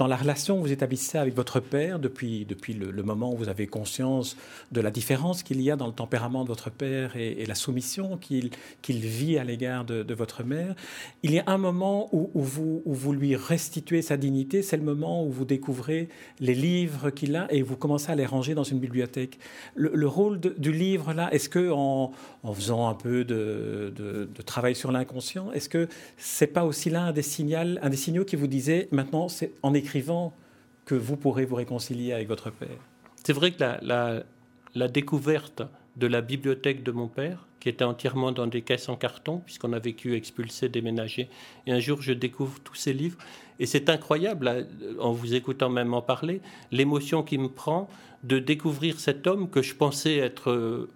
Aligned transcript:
dans 0.00 0.06
la 0.06 0.16
relation 0.16 0.56
que 0.56 0.62
vous 0.62 0.72
établissez 0.72 1.18
avec 1.18 1.34
votre 1.36 1.60
père 1.60 1.98
depuis, 1.98 2.46
depuis 2.46 2.72
le, 2.72 3.02
moment 3.02 3.34
où 3.34 3.36
vous 3.36 3.50
avez 3.50 3.66
conscience 3.66 4.34
de 4.72 4.80
la 4.80 4.90
différence 4.90 5.42
qu'il 5.42 5.60
y 5.60 5.70
a 5.70 5.76
dans 5.76 5.86
le 5.86 5.92
tempérament 5.92 6.42
de 6.42 6.48
votre 6.48 6.70
père 6.70 7.16
et, 7.16 7.44
la 7.44 7.54
soumission 7.54 8.16
qu'il 8.16 8.48
qu'il 8.80 9.00
vit 9.00 9.36
à 9.36 9.44
l'égard 9.44 9.84
de, 9.84 10.14
votre 10.14 10.42
mère, 10.42 10.74
il 11.22 11.32
y 11.32 11.38
a 11.38 11.44
un 11.48 11.58
moment 11.58 12.08
où, 12.12 12.30
vous, 12.34 12.80
où 12.86 12.94
vous 12.94 13.12
lui 13.12 13.36
restituez 13.36 14.00
sa 14.00 14.16
dignité, 14.16 14.62
c'est 14.62 14.78
le 14.78 14.82
moment 14.82 15.22
où 15.22 15.30
vous 15.30 15.44
découvrez 15.44 16.08
les 16.38 16.54
livres 16.54 17.10
qu'il 17.10 17.36
a 17.36 17.46
et 17.52 17.60
vous 17.60 17.76
commencez 17.76 18.10
à 18.10 18.14
les 18.14 18.24
ranger 18.24 18.54
dans 18.54 18.64
une 18.64 18.78
bibliothèque. 18.78 19.38
Le, 19.74 20.06
rôle 20.06 20.40
du 20.40 20.72
livre 20.72 21.12
là, 21.12 21.28
est-ce 21.34 21.50
que 21.50 21.70
en, 21.70 22.12
en, 22.42 22.54
faisant 22.54 22.88
un 22.88 22.94
peu 22.94 23.24
de, 23.24 23.92
de, 23.94 24.42
travail 24.42 24.74
sur 24.74 24.92
l'inconscient, 24.92 25.52
est-ce 25.52 25.68
que 25.68 25.88
c'est 26.16 26.46
pas 26.46 26.64
aussi 26.64 26.88
là 26.88 27.12
des, 27.12 27.22
signaux, 27.22 27.76
un 27.82 27.90
des 27.90 27.98
signaux 27.98 28.24
qui 28.24 28.36
vous 28.36 28.46
disait 28.46 28.88
maintenant 28.92 29.28
c'est 29.28 29.52
en 29.62 29.74
que 30.84 30.94
vous 30.94 31.16
pourrez 31.16 31.44
vous 31.44 31.56
réconcilier 31.56 32.12
avec 32.12 32.28
votre 32.28 32.50
père 32.50 32.78
C'est 33.24 33.32
vrai 33.32 33.52
que 33.52 33.60
la, 33.60 34.24
la, 34.74 34.88
découverte 34.88 35.62
de 35.96 36.06
la 36.06 36.20
bibliothèque 36.20 36.82
de 36.82 36.92
mon 36.92 37.08
père, 37.08 37.46
qui 37.58 37.68
était 37.68 37.84
entièrement 37.84 38.32
dans 38.32 38.46
des 38.46 38.62
caisses 38.62 38.88
en 38.88 38.96
carton, 38.96 39.38
puisqu'on 39.38 39.72
a 39.72 39.78
vécu 39.78 40.14
expulsé, 40.14 40.68
déménagé. 40.68 41.28
Et 41.66 41.72
un 41.72 41.80
jour, 41.80 42.00
je 42.00 42.12
découvre 42.12 42.58
tous 42.60 42.74
ces 42.74 42.92
livres. 42.92 43.18
Et 43.58 43.66
c'est 43.66 43.90
incroyable, 43.90 44.66
en 44.98 45.12
vous 45.12 45.34
écoutant 45.34 45.68
même 45.68 45.92
en 45.92 46.00
parler, 46.00 46.40
l'émotion 46.72 47.22
qui 47.22 47.36
me 47.36 47.48
prend 47.48 47.88
de 48.24 48.38
découvrir 48.38 48.98
cet 48.98 49.26
homme 49.26 49.50
que 49.50 49.62
je 49.62 49.74
pensais 49.74 50.16
être 50.16 50.88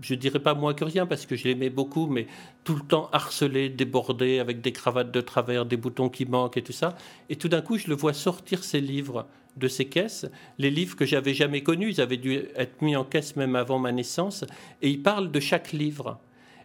je 0.00 0.14
dirais 0.14 0.38
pas 0.38 0.54
moins 0.54 0.74
que 0.74 0.84
rien 0.84 1.06
parce 1.06 1.26
que 1.26 1.36
je 1.36 1.44
l'aimais 1.44 1.70
beaucoup, 1.70 2.06
mais 2.06 2.26
tout 2.64 2.74
le 2.74 2.82
temps 2.82 3.08
harcelé, 3.12 3.68
débordé, 3.68 4.38
avec 4.38 4.60
des 4.60 4.72
cravates 4.72 5.10
de 5.10 5.20
travers, 5.20 5.66
des 5.66 5.76
boutons 5.76 6.08
qui 6.08 6.24
manquent 6.24 6.56
et 6.56 6.62
tout 6.62 6.72
ça. 6.72 6.96
Et 7.28 7.36
tout 7.36 7.48
d'un 7.48 7.60
coup, 7.60 7.78
je 7.78 7.88
le 7.88 7.94
vois 7.94 8.12
sortir 8.12 8.64
ses 8.64 8.80
livres 8.80 9.26
de 9.56 9.68
ses 9.68 9.86
caisses, 9.86 10.26
les 10.58 10.70
livres 10.70 10.96
que 10.96 11.04
j'avais 11.04 11.34
jamais 11.34 11.62
connus, 11.62 11.90
ils 11.90 12.00
avaient 12.00 12.16
dû 12.16 12.34
être 12.54 12.80
mis 12.82 12.94
en 12.96 13.04
caisse 13.04 13.34
même 13.36 13.56
avant 13.56 13.78
ma 13.78 13.92
naissance, 13.92 14.44
et 14.80 14.88
il 14.88 15.02
parle 15.02 15.30
de 15.30 15.40
chaque 15.40 15.72
livre. 15.72 16.20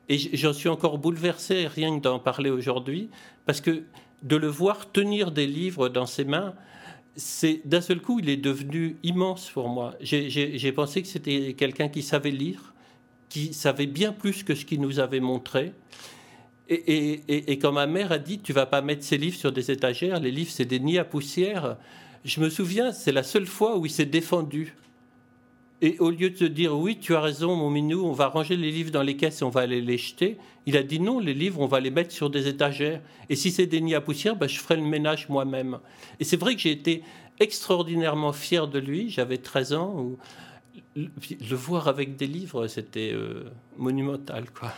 Et 0.08 0.20
j'en 0.38 0.54
suis 0.54 0.70
encore 0.70 1.00
bouleversé, 1.00 1.66
rien 1.68 1.98
que 1.98 2.04
d'en 2.04 2.20
parler 2.20 2.52
aujourd'hui, 2.52 3.10
parce 3.48 3.60
que 3.60 3.84
de 4.22 4.36
le 4.36 4.48
voir 4.48 4.92
tenir 4.92 5.32
des 5.32 5.48
livres 5.48 5.90
dans 5.90 6.06
ses 6.06 6.26
mains, 6.26 6.54
c'est 7.16 7.62
d'un 7.66 7.82
seul 7.82 8.02
coup, 8.02 8.20
il 8.20 8.30
est 8.30 8.38
devenu 8.38 8.98
immense 9.02 9.50
pour 9.50 9.68
moi. 9.68 9.96
J'ai 10.02 10.72
pensé 10.72 11.02
que 11.02 11.08
c'était 11.08 11.56
quelqu'un 11.58 11.90
qui 11.90 12.04
savait 12.04 12.30
lire, 12.30 12.75
qui 13.36 13.54
savait 13.54 13.86
bien 13.86 14.14
plus 14.14 14.44
que 14.44 14.56
ce 14.56 14.64
qu'il 14.64 14.80
nous 14.80 15.00
avait 15.00 15.20
montré. 15.20 15.74
Et, 16.70 17.60
quand 17.62 17.74
ma 17.74 17.86
mère 17.86 18.14
a 18.14 18.18
dit, 18.18 18.40
tu 18.40 18.54
vas 18.54 18.66
pas 18.66 18.82
mettre 18.82 19.04
ces 19.04 19.18
livres 19.18 19.36
sur 19.36 19.52
des 19.52 19.72
étagères, 19.72 20.22
les 20.22 20.32
livres 20.32 20.52
c'est 20.52 20.64
des 20.64 20.80
nids 20.80 21.00
à 21.00 21.04
poussière, 21.04 21.76
je 22.24 22.40
me 22.40 22.50
souviens, 22.50 22.94
c'est 22.94 23.12
la 23.12 23.24
seule 23.24 23.46
fois 23.46 23.78
où 23.78 23.86
il 23.86 23.92
s'est 23.92 24.06
défendu. 24.06 24.74
Et 25.82 25.98
au 26.00 26.12
lieu 26.12 26.30
de 26.30 26.38
se 26.38 26.46
dire, 26.46 26.80
oui, 26.80 26.98
tu 26.98 27.14
as 27.14 27.20
raison, 27.20 27.58
mon 27.58 27.70
minou, 27.70 28.06
on 28.06 28.14
va 28.14 28.28
ranger 28.28 28.56
les 28.56 28.72
livres 28.72 28.92
dans 28.92 29.04
les 29.04 29.18
caisses 29.18 29.42
et 29.42 29.44
on 29.44 29.50
va 29.50 29.62
aller 29.62 29.82
les 29.82 29.98
jeter, 29.98 30.38
il 30.66 30.78
a 30.78 30.84
dit, 30.84 31.02
non, 31.02 31.20
les 31.20 31.34
livres, 31.34 31.60
on 31.60 31.68
va 31.68 31.82
les 31.82 31.92
mettre 31.92 32.14
sur 32.14 32.30
des 32.30 32.48
étagères. 32.48 33.02
Et 33.28 33.36
si 33.36 33.52
c'est 33.52 33.68
des 33.68 33.82
nids 33.82 33.96
à 33.96 34.02
poussière, 34.02 34.38
ben, 34.38 34.48
je 34.48 34.60
ferai 34.60 34.78
le 34.78 34.84
ménage 34.84 35.28
moi-même. 35.28 35.80
Et 36.22 36.24
c'est 36.24 36.38
vrai 36.38 36.56
que 36.56 36.62
j'ai 36.62 36.72
été 36.72 37.04
extraordinairement 37.42 38.32
fier 38.32 38.70
de 38.70 38.80
lui, 38.80 39.10
j'avais 39.10 39.38
13 39.38 39.74
ans, 39.74 40.16
le 40.96 41.56
voir 41.56 41.88
avec 41.88 42.16
des 42.16 42.28
livres, 42.28 42.68
c'était 42.68 43.12
euh, 43.14 43.44
monumental, 43.78 44.46
quoi. 44.52 44.72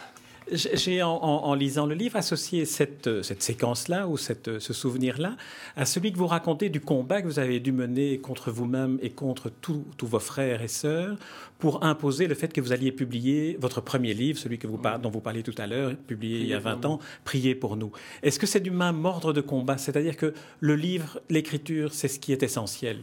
J'ai, 0.50 1.04
en, 1.04 1.54
lisant 1.56 1.86
le 1.86 1.94
livre, 1.94 2.16
associé 2.16 2.64
cette, 2.64 3.22
cette 3.22 3.44
séquence-là 3.44 4.08
ou 4.08 4.16
cette, 4.16 4.60
ce 4.60 4.74
souvenir-là 4.74 5.36
à 5.76 5.86
celui 5.86 6.14
que 6.14 6.18
vous 6.18 6.28
racontez 6.28 6.70
du 6.70 6.80
combat 6.80 7.22
que 7.22 7.28
vous 7.28 7.40
avez 7.40 7.60
dû 7.60 7.74
mener 7.74 8.20
contre 8.20 8.50
vous-même 8.50 8.98
et 9.02 9.10
contre 9.10 9.50
tous 9.50 9.84
vos 10.02 10.20
frères 10.20 10.62
et 10.62 10.70
sœurs 10.70 11.18
pour 11.60 11.84
imposer 11.84 12.28
le 12.28 12.36
fait 12.36 12.54
que 12.54 12.62
vous 12.62 12.72
alliez 12.72 12.94
publier 12.94 13.58
votre 13.60 13.82
premier 13.82 14.14
livre, 14.14 14.40
celui 14.40 14.58
que 14.58 14.68
vous, 14.68 14.80
dont 15.02 15.10
vous 15.10 15.20
parliez 15.20 15.44
tout 15.44 15.56
à 15.58 15.68
l'heure, 15.68 15.96
publié 16.08 16.40
il 16.40 16.48
y 16.48 16.54
a 16.54 16.60
20 16.60 16.86
ans, 16.86 17.00
Priez 17.26 17.56
pour 17.56 17.76
nous. 17.76 17.92
Est-ce 18.24 18.40
que 18.40 18.48
c'est 18.48 18.62
du 18.62 18.72
même 18.72 19.04
ordre 19.04 19.34
de 19.34 19.42
combat? 19.42 19.78
C'est-à-dire 19.78 20.16
que 20.16 20.34
le 20.62 20.76
livre, 20.76 21.20
l'écriture, 21.30 21.94
c'est 21.94 22.08
ce 22.08 22.20
qui 22.20 22.32
est 22.32 22.44
essentiel? 22.44 23.02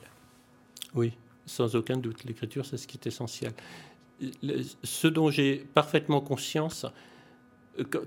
Oui 0.94 1.12
sans 1.47 1.77
aucun 1.77 1.97
doute. 1.97 2.25
L'écriture, 2.25 2.65
c'est 2.66 2.77
ce 2.77 2.87
qui 2.87 2.99
est 2.99 3.06
essentiel. 3.06 3.53
Ce 4.82 5.09
dont 5.09 5.31
j'ai 5.31 5.56
parfaitement 5.75 6.21
conscience, 6.21 6.87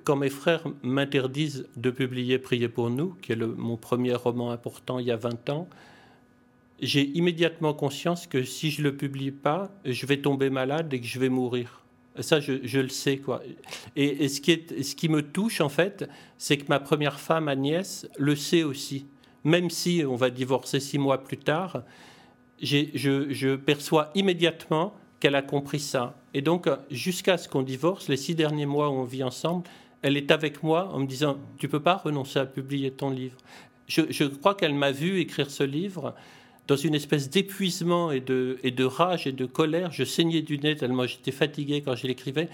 quand 0.04 0.16
mes 0.16 0.30
frères 0.30 0.64
m'interdisent 0.82 1.68
de 1.76 1.92
publier 1.92 2.40
Priez 2.40 2.70
pour 2.70 2.90
nous, 2.90 3.16
qui 3.22 3.34
est 3.34 3.36
mon 3.36 3.78
premier 3.78 4.14
roman 4.14 4.52
important 4.52 5.00
il 5.00 5.08
y 5.08 5.12
a 5.12 5.18
20 5.18 5.50
ans, 5.50 5.68
j'ai 6.80 7.04
immédiatement 7.18 7.74
conscience 7.74 8.28
que 8.28 8.44
si 8.44 8.72
je 8.72 8.82
ne 8.82 8.90
le 8.90 8.98
publie 8.98 9.32
pas, 9.32 9.72
je 9.84 10.06
vais 10.06 10.18
tomber 10.18 10.50
malade 10.50 10.94
et 10.94 11.02
que 11.02 11.08
je 11.08 11.20
vais 11.20 11.30
mourir. 11.30 11.84
Ça, 12.20 12.40
je, 12.40 12.80
le 12.80 12.90
sais, 12.90 13.18
quoi. 13.18 13.44
Et, 13.96 14.28
ce, 14.28 14.42
qui 14.42 14.64
ce 14.82 14.96
qui 14.96 15.08
me 15.08 15.22
touche, 15.22 15.62
en 15.62 15.70
fait, 15.70 16.10
c'est 16.38 16.58
que 16.58 16.66
ma 16.68 16.80
première 16.80 17.20
femme, 17.20 17.48
Agnès, 17.48 18.08
le 18.18 18.36
sait 18.36 18.64
aussi. 18.64 19.06
Même 19.44 19.70
si 19.70 20.04
on 20.08 20.16
va 20.16 20.32
divorcer 20.32 20.80
six 20.80 20.98
mois 20.98 21.24
plus 21.24 21.38
tard, 21.38 21.84
je, 22.62 23.56
perçois 23.56 24.12
immédiatement 24.16 24.94
qu'elle 25.20 25.36
a 25.36 25.42
compris 25.42 25.80
ça. 25.80 26.16
Et 26.34 26.42
donc, 26.42 26.68
jusqu'à 26.92 27.38
ce 27.38 27.48
qu'on 27.50 27.64
divorce, 27.64 28.08
les 28.08 28.18
six 28.18 28.36
derniers 28.36 28.66
mois 28.66 28.90
où 28.90 28.94
on 28.94 29.04
vit 29.04 29.24
ensemble, 29.24 29.64
elle 30.02 30.18
est 30.18 30.32
avec 30.32 30.64
moi 30.64 30.90
en 30.94 31.00
me 31.00 31.08
disant 31.08 31.38
Tu 31.58 31.68
peux 31.68 31.80
pas 31.80 31.96
renoncer 31.96 32.40
à 32.40 32.46
publier 32.46 32.92
ton 32.92 33.10
livre. 33.10 33.38
Je, 33.88 34.26
crois 34.26 34.56
qu'elle 34.56 34.74
m'a 34.74 34.92
vu 34.92 35.20
écrire 35.20 35.50
ce 35.50 35.64
livre 35.64 36.14
dans 36.68 36.76
une 36.76 36.94
espèce 36.94 37.30
d'épuisement 37.30 38.12
et 38.12 38.20
de, 38.20 38.84
rage 38.84 39.28
et 39.28 39.32
de 39.32 39.46
colère. 39.46 39.92
Je 39.92 40.04
saignais 40.04 40.42
du 40.42 40.60
nez 40.60 40.76
tellement 40.76 41.08
j'étais 41.08 41.32
fatigué 41.32 41.82
quand 41.82 41.96
je 41.96 42.06
l'écrivais. 42.08 42.50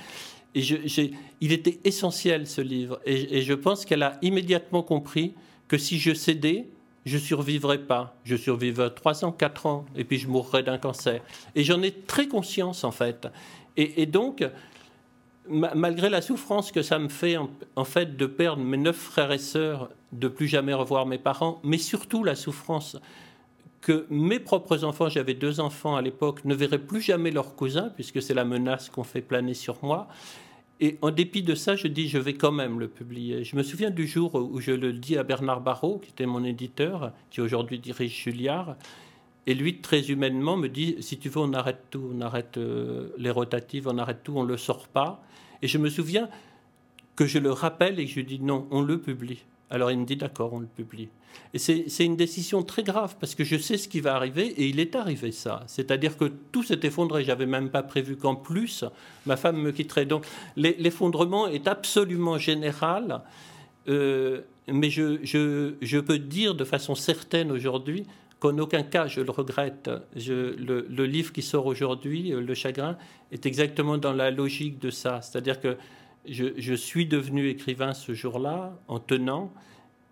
Et 0.55 0.61
il 1.41 1.51
était 1.51 1.79
essentiel 1.83 2.45
ce 2.45 2.61
livre. 2.61 2.99
Et 3.05 3.41
je 3.41 3.53
pense 3.53 3.85
qu'elle 3.85 4.03
a 4.03 4.19
immédiatement 4.21 4.83
compris 4.83 5.33
que 5.67 5.79
si 5.79 5.97
je 5.97 6.13
cédais, 6.13 6.67
je 7.05 7.17
survivrai 7.17 7.79
pas. 7.79 8.15
Je 8.23 8.35
survivrai 8.35 8.93
3 8.93 9.25
ans, 9.25 9.31
4 9.31 9.65
ans, 9.65 9.85
et 9.95 10.03
puis 10.03 10.17
je 10.17 10.27
mourrai 10.27 10.63
d'un 10.63 10.77
cancer. 10.77 11.21
Et 11.55 11.63
j'en 11.63 11.81
ai 11.81 11.91
très 11.91 12.27
conscience, 12.27 12.83
en 12.83 12.91
fait. 12.91 13.27
Et, 13.75 14.05
donc, 14.05 14.45
malgré 15.47 16.09
la 16.09 16.21
souffrance 16.21 16.71
que 16.71 16.83
ça 16.83 16.99
me 16.99 17.09
fait, 17.09 17.37
en, 17.75 17.85
fait, 17.85 18.15
de 18.15 18.25
perdre 18.27 18.61
mes 18.61 18.77
neuf 18.77 18.95
frères 18.95 19.31
et 19.31 19.39
sœurs, 19.39 19.89
de 20.11 20.27
plus 20.27 20.47
jamais 20.47 20.73
revoir 20.73 21.05
mes 21.05 21.17
parents, 21.17 21.59
mais 21.63 21.79
surtout 21.79 22.23
la 22.23 22.35
souffrance 22.35 22.97
que 23.81 24.05
mes 24.09 24.39
propres 24.39 24.85
enfants, 24.85 25.09
j'avais 25.09 25.33
deux 25.33 25.59
enfants 25.59 25.95
à 25.95 26.01
l'époque, 26.01 26.45
ne 26.45 26.55
verraient 26.55 26.77
plus 26.77 27.01
jamais 27.01 27.31
leurs 27.31 27.55
cousins, 27.55 27.91
puisque 27.95 28.21
c'est 28.21 28.33
la 28.33 28.45
menace 28.45 28.89
qu'on 28.89 29.03
fait 29.03 29.21
planer 29.21 29.53
sur 29.53 29.83
moi, 29.83 30.07
et 30.79 30.97
en 31.01 31.11
dépit 31.11 31.43
de 31.43 31.55
ça, 31.55 31.75
je 31.75 31.87
dis, 31.87 32.09
je 32.09 32.17
vais 32.17 32.33
quand 32.33 32.51
même 32.51 32.79
le 32.79 32.87
publier. 32.87 33.43
Je 33.43 33.55
me 33.55 33.63
souviens 33.63 33.89
du 33.89 34.07
jour 34.07 34.35
où 34.35 34.59
je 34.59 34.71
le 34.71 34.91
dis 34.91 35.17
à 35.17 35.23
Bernard 35.23 35.61
Barrault, 35.61 35.99
qui 35.99 36.09
était 36.09 36.25
mon 36.25 36.43
éditeur, 36.43 37.13
qui 37.29 37.41
aujourd'hui 37.41 37.79
dirige 37.79 38.23
Julliard. 38.23 38.75
Et 39.45 39.53
lui, 39.53 39.77
très 39.77 40.09
humainement, 40.09 40.57
me 40.57 40.69
dit, 40.69 40.95
si 40.99 41.17
tu 41.17 41.29
veux, 41.29 41.39
on 41.39 41.53
arrête 41.53 41.85
tout, 41.89 42.11
on 42.13 42.21
arrête 42.21 42.57
euh, 42.57 43.09
les 43.17 43.29
rotatives, 43.29 43.87
on 43.87 43.97
arrête 43.97 44.23
tout, 44.23 44.33
on 44.35 44.43
ne 44.43 44.49
le 44.49 44.57
sort 44.57 44.87
pas. 44.87 45.23
Et 45.61 45.67
je 45.67 45.77
me 45.77 45.89
souviens 45.89 46.29
que 47.15 47.25
je 47.25 47.39
le 47.39 47.51
rappelle 47.51 47.99
et 47.99 48.05
que 48.05 48.11
je 48.11 48.21
dis, 48.21 48.39
non, 48.39 48.67
on 48.71 48.81
le 48.81 48.99
publie. 48.99 49.43
Alors 49.73 49.89
il 49.89 49.97
me 49.97 50.05
dit 50.05 50.15
d'accord, 50.15 50.53
on 50.53 50.59
le 50.59 50.67
publie. 50.67 51.09
Et 51.55 51.57
c'est 51.57 52.05
une 52.05 52.15
décision 52.15 52.61
très 52.61 52.83
grave 52.83 53.15
parce 53.19 53.33
que 53.33 53.43
je 53.43 53.57
sais 53.57 53.77
ce 53.77 53.87
qui 53.87 54.01
va 54.01 54.15
arriver 54.15 54.45
et 54.45 54.67
il 54.67 54.79
est 54.79 54.95
arrivé 54.95 55.31
ça. 55.31 55.63
C'est-à-dire 55.65 56.15
que 56.15 56.25
tout 56.51 56.61
s'est 56.61 56.79
effondré. 56.83 57.23
J'avais 57.23 57.47
même 57.47 57.71
pas 57.71 57.81
prévu 57.81 58.15
qu'en 58.15 58.35
plus 58.35 58.85
ma 59.25 59.35
femme 59.35 59.57
me 59.57 59.71
quitterait. 59.71 60.05
Donc 60.05 60.27
l'effondrement 60.55 61.47
est 61.47 61.67
absolument 61.67 62.37
général. 62.37 63.21
Euh, 63.89 64.41
mais 64.67 64.91
je, 64.91 65.17
je, 65.23 65.73
je, 65.81 65.97
peux 65.97 66.19
dire 66.19 66.53
de 66.53 66.63
façon 66.63 66.93
certaine 66.93 67.51
aujourd'hui 67.51 68.05
qu'en 68.39 68.57
aucun 68.59 68.83
cas 68.83 69.07
je 69.07 69.21
le 69.21 69.31
regrette. 69.31 69.89
Je, 70.15 70.55
le, 70.55 70.85
le, 70.87 71.05
livre 71.07 71.33
qui 71.33 71.41
sort 71.41 71.65
aujourd'hui, 71.65 72.29
Le 72.29 72.53
Chagrin, 72.53 72.95
est 73.31 73.47
exactement 73.47 73.97
dans 73.97 74.13
la 74.13 74.29
logique 74.29 74.79
de 74.79 74.91
ça. 74.91 75.21
C'est-à-dire 75.21 75.59
que 75.59 75.77
je, 76.27 76.73
suis 76.73 77.05
devenu 77.05 77.49
écrivain 77.49 77.93
ce 77.93 78.13
jour-là, 78.13 78.73
en 78.87 78.99
tenant, 78.99 79.51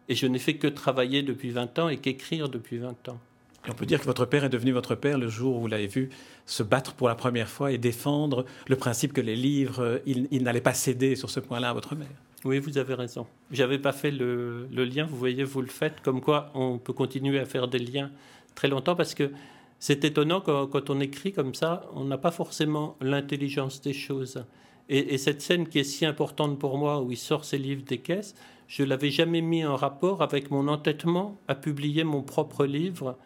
et 0.10 0.16
je 0.16 0.28
n'ai 0.28 0.40
fait 0.40 0.56
que 0.56 0.68
travailler 0.68 1.24
depuis 1.24 1.52
20 1.52 1.80
ans 1.80 1.90
et 1.90 1.98
qu'écrire 1.98 2.50
depuis 2.50 2.78
20 2.78 3.10
ans. 3.10 3.20
on 3.68 3.74
peut 3.74 3.86
dire 3.86 4.00
que 4.00 4.06
votre 4.06 4.26
père 4.26 4.44
est 4.44 4.50
devenu 4.50 4.72
votre 4.72 4.96
père 4.96 5.18
le 5.18 5.30
jour 5.30 5.58
où 5.58 5.62
vous 5.62 5.68
l'avez 5.68 5.88
vu 5.88 6.10
se 6.46 6.64
battre 6.64 6.94
pour 6.94 7.08
la 7.08 7.16
première 7.16 7.48
fois 7.48 7.72
et 7.72 7.78
défendre 7.78 8.46
le 8.68 8.76
principe 8.76 9.14
que 9.14 9.22
les 9.22 9.36
livres, 9.36 10.02
il, 10.06 10.44
n'allait 10.44 10.62
pas 10.62 10.74
céder 10.74 11.16
sur 11.16 11.30
ce 11.30 11.40
point-là 11.40 11.70
à 11.70 11.74
votre 11.74 11.96
mère. 11.96 12.08
Oui, 12.44 12.60
vous 12.60 12.78
avez 12.78 12.96
raison. 12.96 13.28
J'avais 13.52 13.78
pas 13.78 13.92
fait 13.92 14.12
le, 14.12 14.68
lien, 14.72 15.06
vous 15.06 15.18
voyez, 15.18 15.44
vous 15.44 15.62
le 15.62 15.68
faites, 15.68 16.02
comme 16.02 16.22
quoi 16.22 16.52
on 16.56 16.80
peut 16.80 16.94
continuer 16.94 17.40
à 17.40 17.46
faire 17.46 17.68
des 17.68 17.80
liens 17.80 18.12
très 18.56 18.68
longtemps 18.68 18.96
parce 18.96 19.14
que 19.14 19.32
c'est 19.80 20.04
étonnant 20.04 20.42
quand 20.42 20.90
on 20.90 21.00
écrit 21.00 21.32
comme 21.32 21.56
ça, 21.56 21.90
on 21.94 22.04
n'a 22.04 22.18
pas 22.18 22.32
forcément 22.32 22.98
l'intelligence 23.00 23.82
des 23.82 23.94
choses. 23.94 24.44
Et, 24.94 25.18
cette 25.18 25.42
scène 25.42 25.68
qui 25.68 25.80
est 25.80 25.86
si 25.86 26.06
importante 26.06 26.60
pour 26.60 26.78
moi, 26.78 27.02
où 27.02 27.12
il 27.12 27.18
sort 27.18 27.46
ses 27.46 27.58
livres 27.58 27.84
des 27.84 27.98
caisses, 27.98 28.36
je 28.68 28.84
l'avais 28.84 29.10
jamais 29.10 29.42
mis 29.42 29.66
en 29.66 29.76
rapport 29.76 30.22
avec 30.22 30.52
mon 30.52 30.68
entêtement 30.68 31.38
à 31.48 31.56
publier 31.56 32.04
mon 32.04 32.22
propre 32.22 32.66
livre 32.66 33.18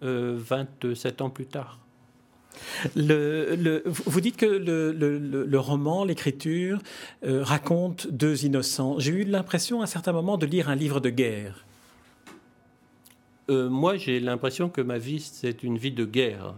27 0.00 1.22
ans 1.22 1.30
plus 1.30 1.46
tard. 1.46 1.78
Le, 2.96 3.82
vous 3.86 4.20
dites 4.20 4.36
que 4.36 4.46
le, 4.46 5.58
roman, 5.58 6.04
l'écriture, 6.04 6.80
raconte 7.22 8.08
deux 8.08 8.44
innocents. 8.44 8.98
J'ai 8.98 9.12
eu 9.12 9.24
l'impression 9.24 9.80
à 9.80 9.84
un 9.84 9.86
certain 9.86 10.12
moment 10.12 10.36
de 10.36 10.46
lire 10.46 10.68
un 10.68 10.74
livre 10.74 10.98
de 10.98 11.10
guerre. 11.10 11.64
Euh, 13.50 13.68
moi, 13.68 13.96
j'ai 13.96 14.20
l'impression 14.20 14.68
que 14.68 14.80
ma 14.80 14.98
vie, 14.98 15.20
c'est 15.20 15.62
une 15.62 15.76
vie 15.76 15.92
de 15.92 16.04
guerre. 16.04 16.54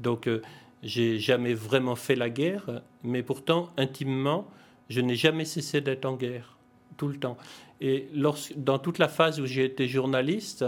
Donc, 0.00 0.28
euh, 0.28 0.42
j'ai 0.84 1.18
jamais 1.18 1.54
vraiment 1.54 1.96
fait 1.96 2.14
la 2.14 2.30
guerre, 2.30 2.82
mais 3.02 3.22
pourtant, 3.22 3.70
intimement, 3.76 4.46
je 4.90 5.00
n'ai 5.00 5.16
jamais 5.16 5.44
cessé 5.44 5.80
d'être 5.80 6.04
en 6.04 6.14
guerre, 6.14 6.56
tout 6.96 7.08
le 7.08 7.16
temps. 7.16 7.36
Et 7.80 8.08
dans 8.56 8.78
toute 8.78 8.98
la 8.98 9.08
phase 9.08 9.40
où 9.40 9.46
j'ai 9.46 9.64
été 9.64 9.88
journaliste, 9.88 10.64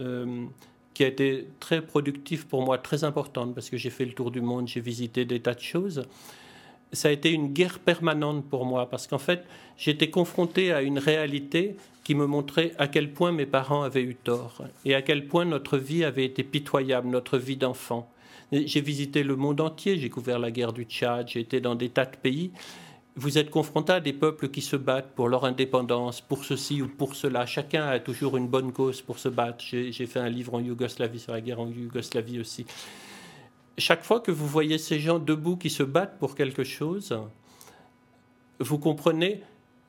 euh, 0.00 0.44
qui 0.92 1.04
a 1.04 1.06
été 1.06 1.46
très 1.60 1.80
productive 1.80 2.46
pour 2.46 2.62
moi, 2.62 2.76
très 2.76 3.04
importante, 3.04 3.54
parce 3.54 3.70
que 3.70 3.76
j'ai 3.76 3.90
fait 3.90 4.04
le 4.04 4.12
tour 4.12 4.30
du 4.30 4.40
monde, 4.40 4.68
j'ai 4.68 4.80
visité 4.80 5.24
des 5.24 5.40
tas 5.40 5.54
de 5.54 5.60
choses, 5.60 6.04
ça 6.92 7.08
a 7.08 7.10
été 7.12 7.30
une 7.30 7.52
guerre 7.52 7.78
permanente 7.78 8.44
pour 8.48 8.66
moi, 8.66 8.90
parce 8.90 9.06
qu'en 9.06 9.18
fait, 9.18 9.44
j'étais 9.76 10.10
confronté 10.10 10.72
à 10.72 10.82
une 10.82 10.98
réalité 10.98 11.76
qui 12.02 12.14
me 12.16 12.26
montrait 12.26 12.72
à 12.78 12.88
quel 12.88 13.12
point 13.12 13.30
mes 13.30 13.46
parents 13.46 13.82
avaient 13.82 14.02
eu 14.02 14.16
tort 14.16 14.64
et 14.84 14.94
à 14.94 15.02
quel 15.02 15.28
point 15.28 15.44
notre 15.44 15.78
vie 15.78 16.02
avait 16.02 16.24
été 16.24 16.42
pitoyable, 16.42 17.08
notre 17.08 17.38
vie 17.38 17.56
d'enfant. 17.56 18.10
J'ai 18.52 18.80
visité 18.80 19.22
le 19.22 19.36
monde 19.36 19.60
entier, 19.60 19.98
j'ai 19.98 20.10
couvert 20.10 20.38
la 20.38 20.50
guerre 20.50 20.72
du 20.72 20.84
Tchad, 20.84 21.28
j'ai 21.28 21.40
été 21.40 21.60
dans 21.60 21.74
des 21.74 21.88
tas 21.88 22.06
de 22.06 22.16
pays. 22.16 22.50
Vous 23.16 23.38
êtes 23.38 23.50
confronté 23.50 23.92
à 23.92 24.00
des 24.00 24.12
peuples 24.12 24.48
qui 24.48 24.60
se 24.60 24.76
battent 24.76 25.14
pour 25.14 25.28
leur 25.28 25.44
indépendance, 25.44 26.20
pour 26.20 26.44
ceci 26.44 26.82
ou 26.82 26.88
pour 26.88 27.14
cela. 27.14 27.46
Chacun 27.46 27.86
a 27.86 27.98
toujours 28.00 28.36
une 28.36 28.48
bonne 28.48 28.72
cause 28.72 29.02
pour 29.02 29.18
se 29.18 29.28
battre. 29.28 29.64
J'ai 29.64 30.06
fait 30.06 30.20
un 30.20 30.28
livre 30.28 30.54
en 30.54 30.60
Yougoslavie 30.60 31.20
sur 31.20 31.32
la 31.32 31.40
guerre 31.40 31.60
en 31.60 31.68
Yougoslavie 31.68 32.40
aussi. 32.40 32.66
Chaque 33.78 34.04
fois 34.04 34.20
que 34.20 34.30
vous 34.30 34.46
voyez 34.46 34.78
ces 34.78 34.98
gens 34.98 35.18
debout 35.18 35.56
qui 35.56 35.70
se 35.70 35.82
battent 35.82 36.18
pour 36.18 36.34
quelque 36.34 36.64
chose, 36.64 37.16
vous 38.58 38.78
comprenez 38.78 39.42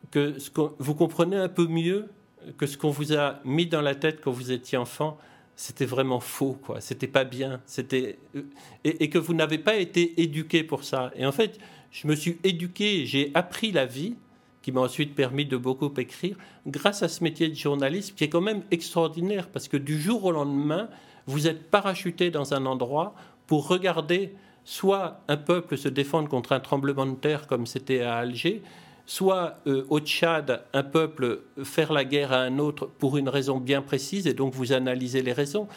que 0.09 0.35
vous 0.79 0.95
comprenez 0.95 1.35
un 1.35 1.49
peu 1.49 1.67
mieux 1.67 2.09
que 2.57 2.65
ce 2.65 2.77
qu'on 2.77 2.89
vous 2.89 3.13
a 3.13 3.39
mis 3.45 3.67
dans 3.67 3.81
la 3.81 3.95
tête 3.95 4.19
quand 4.21 4.31
vous 4.31 4.51
étiez 4.51 4.77
enfant, 4.77 5.17
c'était 5.55 5.85
vraiment 5.85 6.19
faux, 6.19 6.57
quoi. 6.61 6.81
C'était 6.81 7.07
pas 7.07 7.23
bien. 7.23 7.61
C'était 7.65 8.17
euh, 8.35 8.43
et, 8.83 9.09
que 9.09 9.17
vous 9.17 9.33
n'avez 9.33 9.57
pas 9.57 9.75
été 9.75 10.21
éduqué 10.21 10.63
pour 10.63 10.83
ça. 10.83 11.11
Et 11.15 11.25
en 11.25 11.31
fait, 11.31 11.59
je 11.91 12.07
me 12.07 12.15
suis 12.15 12.37
éduqué, 12.43 13.05
j'ai 13.05 13.31
appris 13.33 13.71
la 13.71 13.85
vie, 13.85 14.15
qui 14.61 14.71
m'a 14.71 14.81
ensuite 14.81 15.15
permis 15.15 15.45
de 15.45 15.57
beaucoup 15.57 15.91
écrire, 15.97 16.37
grâce 16.67 17.03
à 17.03 17.09
ce 17.09 17.23
métier 17.23 17.49
de 17.49 17.55
journaliste 17.55 18.15
qui 18.15 18.23
est 18.23 18.29
quand 18.29 18.41
même 18.41 18.63
extraordinaire, 18.71 19.49
parce 19.49 19.67
que 19.67 19.77
du 19.77 19.99
jour 19.99 20.23
au 20.25 20.31
lendemain, 20.31 20.89
vous 21.25 21.47
êtes 21.47 21.69
parachuté 21.69 22.31
dans 22.31 22.53
un 22.53 22.65
endroit 22.65 23.15
pour 23.47 23.67
regarder 23.67 24.33
soit 24.63 25.21
un 25.27 25.37
peuple 25.37 25.77
se 25.77 25.89
défendre 25.89 26.29
contre 26.29 26.51
un 26.51 26.59
tremblement 26.59 27.05
de 27.05 27.15
terre 27.15 27.47
comme 27.47 27.65
c'était 27.65 28.01
à 28.01 28.17
Alger, 28.17 28.61
soit 29.11 29.57
euh, 29.67 29.83
au 29.89 29.99
Tchad, 29.99 30.63
un 30.71 30.83
peuple 30.83 31.41
faire 31.65 31.91
la 31.91 32.05
guerre 32.05 32.31
à 32.31 32.37
un 32.37 32.59
autre 32.59 32.85
pour 32.85 33.17
une 33.17 33.27
raison 33.27 33.59
bien 33.59 33.81
précise, 33.81 34.25
et 34.25 34.33
donc 34.33 34.53
vous 34.53 34.71
analysez 34.71 35.21
les 35.21 35.33
raisons. 35.33 35.67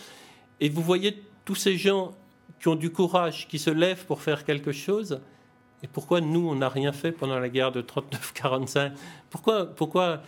Et 0.60 0.69
vous 0.69 0.82
voyez 0.82 1.20
tous 1.44 1.56
ces 1.56 1.76
gens 1.76 2.12
qui 2.60 2.69
ont 2.69 2.76
du 2.76 2.90
courage, 2.90 3.48
qui 3.48 3.58
se 3.58 3.70
lèvent 3.70 4.06
pour 4.06 4.22
faire 4.22 4.44
quelque 4.44 4.70
chose. 4.70 5.20
Et 5.82 5.88
pourquoi 5.88 6.20
nous, 6.20 6.48
on 6.48 6.54
n'a 6.54 6.69
rien 6.69 6.92
fait 6.92 7.10
pendant 7.10 7.40
la 7.40 7.48
guerre 7.48 7.72
de 7.72 7.82
39-45 7.82 8.92
Pourquoi, 9.31 9.66
pourquoi 9.66 10.22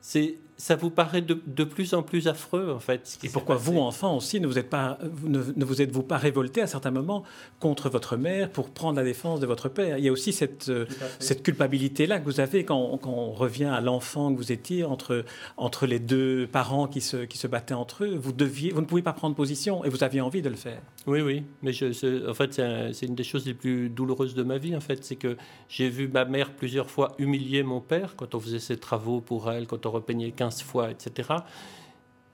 c'est 0.00 0.36
ça 0.62 0.76
vous 0.76 0.90
paraît 0.90 1.22
de, 1.22 1.64
plus 1.64 1.92
en 1.92 2.04
plus 2.04 2.28
affreux, 2.28 2.70
en 2.70 2.78
fait. 2.78 3.18
Et 3.24 3.28
pourquoi 3.28 3.56
vous, 3.56 3.78
enfant 3.78 4.16
aussi, 4.16 4.38
ne 4.38 4.46
vous, 4.46 4.60
êtes 4.60 4.70
pas, 4.70 4.96
ne, 5.24 5.64
vous 5.64 5.82
êtes-vous 5.82 6.04
pas 6.04 6.18
révolté 6.18 6.60
à 6.60 6.68
certains 6.68 6.92
moments 6.92 7.24
contre 7.58 7.90
votre 7.90 8.16
mère 8.16 8.48
pour 8.48 8.70
prendre 8.70 8.96
la 8.96 9.02
défense 9.02 9.40
de 9.40 9.46
votre 9.46 9.68
père? 9.68 9.98
Il 9.98 10.04
y 10.04 10.08
a 10.08 10.12
aussi 10.12 10.32
cette, 10.32 10.68
euh, 10.68 10.86
cette 11.18 11.42
culpabilité-là 11.42 12.20
que 12.20 12.26
vous 12.26 12.38
avez 12.38 12.64
quand, 12.64 12.96
quand 12.98 13.10
on 13.10 13.32
revient 13.32 13.64
à 13.64 13.80
l'enfant 13.80 14.32
que 14.32 14.36
vous 14.36 14.52
étiez 14.52 14.84
entre, 14.84 15.24
entre 15.56 15.84
les 15.84 15.98
deux 15.98 16.46
parents 16.46 16.86
qui 16.86 17.00
se, 17.00 17.16
qui 17.16 17.38
se 17.38 17.48
battaient 17.48 17.74
entre 17.74 18.04
eux. 18.04 18.14
Vous, 18.14 18.32
deviez, 18.32 18.70
vous 18.70 18.82
ne 18.82 18.86
pouviez 18.86 19.02
pas 19.02 19.14
prendre 19.14 19.34
position 19.34 19.84
et 19.84 19.88
vous 19.88 20.04
aviez 20.04 20.20
envie 20.20 20.42
de 20.42 20.48
le 20.48 20.54
faire. 20.54 20.80
Oui, 21.08 21.22
oui. 21.22 21.42
Mais 21.62 21.72
je, 21.72 22.30
en 22.30 22.34
fait, 22.34 22.54
c'est, 22.54 23.06
une 23.06 23.16
des 23.16 23.24
choses 23.24 23.46
les 23.46 23.54
plus 23.54 23.88
douloureuses 23.88 24.36
de 24.36 24.44
ma 24.44 24.58
vie, 24.58 24.76
en 24.76 24.80
fait. 24.80 25.02
C'est 25.02 25.16
que 25.16 25.36
j'ai 25.68 25.88
vu 25.88 26.06
ma 26.06 26.24
mère 26.24 26.52
plusieurs 26.52 26.88
fois 26.88 27.16
humilier 27.18 27.64
mon 27.64 27.80
père 27.80 28.14
quand 28.14 28.36
on 28.36 28.38
faisait 28.38 28.60
ses 28.60 28.76
travaux 28.76 29.20
pour 29.20 29.50
elle, 29.50 29.66
quand 29.66 29.86
on 29.86 29.90
repeignait 29.90 30.30
15 30.30 30.51
fois, 30.60 30.90
etc. 30.90 31.28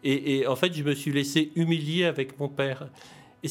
Et, 0.04 0.46
en 0.46 0.56
fait, 0.56 0.72
je 0.72 0.82
me 0.82 0.94
suis 0.94 1.12
laissé 1.12 1.52
humilier 1.56 2.04
avec 2.04 2.38
mon 2.38 2.48
père. 2.48 2.88
Et 3.42 3.48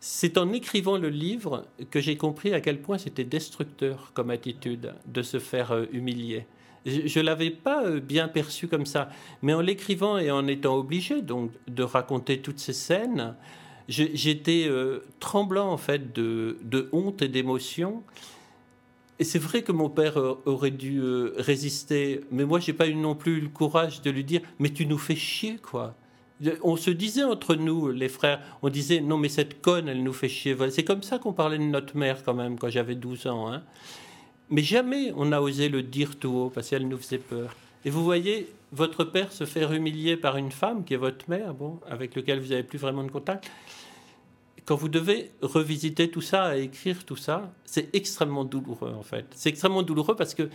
c'est 0.00 0.38
en 0.38 0.52
écrivant 0.52 0.96
le 0.96 1.08
livre 1.08 1.66
que 1.90 2.00
j'ai 2.00 2.16
compris 2.16 2.54
à 2.54 2.60
quel 2.60 2.80
point 2.80 2.98
c'était 2.98 3.24
destructeur 3.24 4.12
comme 4.14 4.30
attitude 4.30 4.94
de 5.06 5.22
se 5.22 5.38
faire 5.38 5.72
euh, 5.72 5.84
humilier. 5.92 6.46
Je 6.86 7.18
ne 7.18 7.24
l'avais 7.24 7.50
pas 7.50 7.84
euh, 7.84 8.00
bien 8.00 8.28
perçu 8.28 8.66
comme 8.66 8.86
ça, 8.86 9.10
mais 9.42 9.52
en 9.52 9.60
l'écrivant 9.60 10.16
et 10.16 10.30
en 10.30 10.46
étant 10.46 10.76
obligé 10.76 11.20
donc 11.20 11.50
de 11.66 11.82
raconter 11.82 12.40
toutes 12.40 12.60
ces 12.60 12.72
scènes, 12.72 13.34
j'étais 13.88 14.66
euh, 14.68 15.00
tremblant 15.20 15.70
en 15.70 15.76
fait 15.76 16.14
de, 16.14 16.58
de 16.62 16.88
honte 16.92 17.20
et 17.20 17.28
d'émotion. 17.28 18.02
Et 19.18 19.24
c'est 19.24 19.38
vrai 19.38 19.62
que 19.62 19.72
mon 19.72 19.90
père 19.90 20.16
euh, 20.16 20.40
aurait 20.46 20.70
dû 20.70 21.00
euh, 21.00 21.34
résister, 21.38 22.20
mais 22.30 22.44
moi, 22.44 22.60
j'ai 22.60 22.72
pas 22.72 22.86
eu 22.86 22.94
non 22.94 23.14
plus 23.14 23.40
le 23.40 23.48
courage 23.48 24.00
de 24.02 24.10
lui 24.10 24.24
dire 24.24 24.40
Mais 24.58 24.70
tu 24.70 24.86
nous 24.86 24.98
fais 24.98 25.16
chier, 25.16 25.56
quoi. 25.56 25.94
On 26.62 26.76
se 26.76 26.90
disait 26.90 27.24
entre 27.24 27.56
nous, 27.56 27.90
les 27.90 28.08
frères, 28.08 28.40
on 28.62 28.68
disait 28.68 29.00
Non, 29.00 29.18
mais 29.18 29.28
cette 29.28 29.60
conne, 29.60 29.88
elle 29.88 30.04
nous 30.04 30.12
fait 30.12 30.28
chier. 30.28 30.56
C'est 30.70 30.84
comme 30.84 31.02
ça 31.02 31.18
qu'on 31.18 31.32
parlait 31.32 31.58
de 31.58 31.64
notre 31.64 31.96
mère, 31.96 32.22
quand 32.22 32.34
même, 32.34 32.58
quand 32.58 32.70
j'avais 32.70 32.94
12 32.94 33.26
ans. 33.26 33.52
Hein. 33.52 33.64
Mais 34.50 34.62
jamais 34.62 35.12
on 35.16 35.26
n'a 35.26 35.42
osé 35.42 35.68
le 35.68 35.82
dire 35.82 36.16
tout 36.16 36.28
haut, 36.28 36.50
parce 36.50 36.70
qu'elle 36.70 36.86
nous 36.86 36.98
faisait 36.98 37.18
peur. 37.18 37.54
Et 37.84 37.90
vous 37.90 38.04
voyez, 38.04 38.48
votre 38.70 39.02
père 39.02 39.32
se 39.32 39.44
faire 39.44 39.72
humilier 39.72 40.16
par 40.16 40.36
une 40.36 40.52
femme, 40.52 40.84
qui 40.84 40.94
est 40.94 40.98
votre 40.98 41.28
mère, 41.28 41.54
bon, 41.54 41.80
avec 41.90 42.14
laquelle 42.14 42.38
vous 42.38 42.48
n'avez 42.48 42.62
plus 42.62 42.78
vraiment 42.78 43.02
de 43.02 43.10
contact 43.10 43.50
quand 44.68 44.76
vous 44.76 44.90
devez 44.90 45.30
revisiter 45.40 46.10
tout 46.10 46.20
ça 46.20 46.58
et 46.58 46.64
écrire 46.64 47.06
tout 47.06 47.16
ça, 47.16 47.50
c'est 47.64 47.88
extrêmement 47.94 48.44
douloureux 48.44 48.92
en 48.92 49.02
fait. 49.02 49.24
C'est 49.34 49.48
extrêmement 49.48 49.82
douloureux 49.82 50.14
parce 50.14 50.34
que 50.34 50.50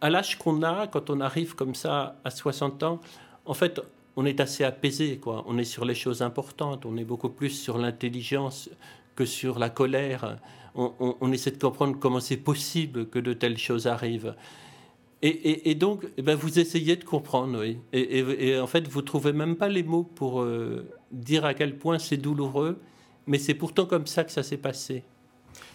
à 0.00 0.10
l'âge 0.10 0.38
qu'on 0.38 0.62
a, 0.62 0.86
quand 0.86 1.10
on 1.10 1.20
arrive 1.20 1.56
comme 1.56 1.74
ça 1.74 2.20
à 2.22 2.30
60 2.30 2.84
ans, 2.84 3.00
en 3.46 3.54
fait, 3.54 3.80
on 4.14 4.24
est 4.26 4.38
assez 4.38 4.62
apaisé, 4.62 5.18
quoi. 5.18 5.42
On 5.48 5.58
est 5.58 5.64
sur 5.64 5.84
les 5.84 5.96
choses 5.96 6.22
importantes, 6.22 6.86
on 6.86 6.96
est 6.96 7.04
beaucoup 7.04 7.30
plus 7.30 7.50
sur 7.50 7.78
l'intelligence 7.78 8.70
que 9.16 9.24
sur 9.24 9.58
la 9.58 9.70
colère. 9.70 10.38
On, 10.76 11.32
essaie 11.32 11.50
de 11.50 11.58
comprendre 11.58 11.98
comment 11.98 12.20
c'est 12.20 12.36
possible 12.36 13.08
que 13.08 13.18
de 13.18 13.32
telles 13.32 13.58
choses 13.58 13.88
arrivent. 13.88 14.36
Et, 15.22 15.74
donc, 15.74 16.04
eh 16.18 16.22
ben, 16.22 16.34
vous 16.34 16.58
essayez 16.58 16.96
de 16.96 17.04
comprendre, 17.04 17.58
oui. 17.60 17.78
Et, 17.92 18.58
en 18.58 18.66
fait, 18.66 18.86
vous 18.86 19.02
trouvez 19.02 19.32
même 19.32 19.56
pas 19.56 19.68
les 19.68 19.82
mots 19.82 20.02
pour 20.02 20.42
euh, 20.42 20.86
dire 21.12 21.44
à 21.44 21.54
quel 21.54 21.78
point 21.78 21.98
c'est 21.98 22.18
douloureux, 22.18 22.78
mais 23.26 23.38
c'est 23.38 23.54
pourtant 23.54 23.86
comme 23.86 24.06
ça 24.06 24.24
que 24.24 24.32
ça 24.32 24.42
s'est 24.42 24.56
passé. 24.56 25.04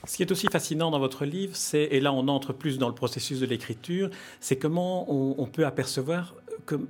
Ce 0.08 0.18
qui 0.18 0.24
est 0.24 0.32
aussi 0.32 0.48
fascinant 0.48 0.92
dans 0.92 1.00
votre 1.00 1.26
livre, 1.26 1.56
c'est, 1.56 1.84
et 1.84 2.00
là 2.00 2.14
on 2.14 2.28
entre 2.28 2.54
plus 2.54 2.78
dans 2.78 2.88
le 2.88 2.96
processus 2.96 3.40
de 3.40 3.46
l'écriture, 3.46 4.10
c'est 4.40 4.58
comment 4.58 5.06
on, 5.10 5.46
peut 5.46 5.66
apercevoir 5.66 6.36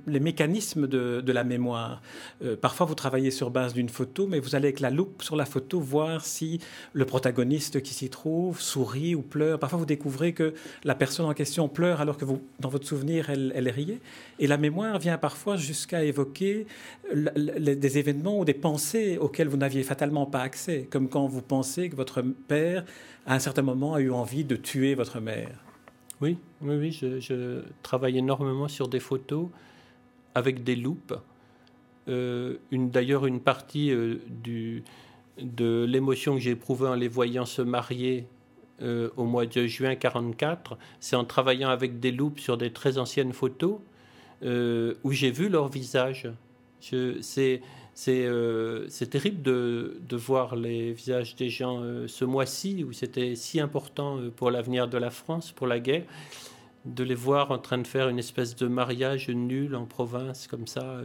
les 0.06 0.20
mécanismes 0.20 0.86
de, 0.86 1.32
la 1.32 1.44
mémoire. 1.44 2.02
Euh, 2.42 2.56
parfois, 2.56 2.86
vous 2.86 2.94
travaillez 2.94 3.30
sur 3.30 3.50
base 3.50 3.74
d'une 3.74 3.88
photo, 3.88 4.26
mais 4.26 4.40
vous 4.40 4.54
allez 4.54 4.68
avec 4.68 4.80
la 4.80 4.90
loupe 4.90 5.22
sur 5.22 5.36
la 5.36 5.44
photo 5.44 5.80
voir 5.80 6.24
si 6.24 6.60
le 6.92 7.04
protagoniste 7.04 7.82
qui 7.82 7.94
s'y 7.94 8.10
trouve 8.10 8.60
sourit 8.60 9.14
ou 9.14 9.22
pleure. 9.22 9.58
Parfois, 9.58 9.78
vous 9.78 9.86
découvrez 9.86 10.32
que 10.32 10.54
la 10.84 10.94
personne 10.94 11.26
en 11.26 11.34
question 11.34 11.68
pleure 11.68 12.00
alors 12.00 12.16
que 12.16 12.24
dans 12.58 12.68
votre 12.68 12.86
souvenir, 12.86 13.30
elle, 13.30 13.52
elle 13.54 13.68
riait. 13.68 14.00
Et 14.38 14.46
la 14.46 14.56
mémoire 14.56 14.98
vient 14.98 15.18
parfois 15.18 15.56
jusqu'à 15.56 16.02
évoquer 16.04 16.66
des 17.12 17.98
événements 17.98 18.38
ou 18.38 18.44
des 18.44 18.54
pensées 18.54 19.18
auxquelles 19.18 19.48
vous 19.48 19.56
n'aviez 19.56 19.82
fatalement 19.82 20.26
pas 20.26 20.40
accès, 20.40 20.86
comme 20.90 21.08
quand 21.08 21.26
vous 21.26 21.42
pensez 21.42 21.88
que 21.88 21.96
votre 21.96 22.22
père, 22.22 22.84
à 23.26 23.34
un 23.34 23.38
certain 23.38 23.62
moment, 23.62 23.94
a 23.94 24.00
eu 24.00 24.10
envie 24.10 24.44
de 24.44 24.56
tuer 24.56 24.94
votre 24.94 25.20
mère. 25.20 25.64
Oui, 26.20 26.36
oui, 26.60 26.76
oui 26.76 26.92
je, 26.92 27.62
travaille 27.82 28.18
énormément 28.18 28.68
sur 28.68 28.88
des 28.88 29.00
photos 29.00 29.48
avec 30.40 30.64
des 30.64 30.74
loupes. 30.74 31.14
Euh, 32.08 32.56
D'ailleurs, 32.72 33.26
une 33.26 33.40
partie 33.40 33.92
euh, 33.92 34.16
du, 34.26 34.82
de 35.40 35.84
l'émotion 35.88 36.34
que 36.34 36.40
j'ai 36.40 36.50
éprouvée 36.50 36.88
en 36.88 36.94
les 36.94 37.08
voyant 37.08 37.44
se 37.44 37.62
marier 37.62 38.26
euh, 38.82 39.10
au 39.16 39.24
mois 39.24 39.46
de 39.46 39.66
juin 39.66 39.94
44, 39.94 40.78
c'est 40.98 41.14
en 41.14 41.24
travaillant 41.24 41.68
avec 41.68 42.00
des 42.00 42.10
loupes 42.10 42.40
sur 42.40 42.56
des 42.56 42.72
très 42.72 42.98
anciennes 42.98 43.32
photos 43.32 43.78
euh, 44.42 44.94
où 45.04 45.12
j'ai 45.12 45.30
vu 45.30 45.48
leur 45.48 45.68
visage. 45.68 46.28
C'est 46.80 47.60
terrible 49.10 49.42
de, 49.42 50.16
voir 50.16 50.56
les 50.56 50.92
visages 50.94 51.36
des 51.36 51.50
gens 51.50 51.82
ce 52.06 52.24
mois-ci, 52.24 52.82
où 52.84 52.92
c'était 52.92 53.34
si 53.34 53.60
important 53.60 54.18
pour 54.34 54.50
l'avenir 54.50 54.88
de 54.88 54.96
la 54.96 55.10
France, 55.10 55.52
pour 55.52 55.66
la 55.66 55.78
guerre. 55.78 56.04
De 56.84 57.04
les 57.04 57.14
voir 57.14 57.50
en 57.50 57.58
train 57.58 57.78
de 57.78 57.86
faire 57.86 58.08
une 58.08 58.18
espèce 58.18 58.56
de 58.56 58.66
mariage 58.66 59.28
nul 59.28 59.74
en 59.74 59.84
province 59.84 60.46
comme 60.46 60.66
ça. 60.66 61.00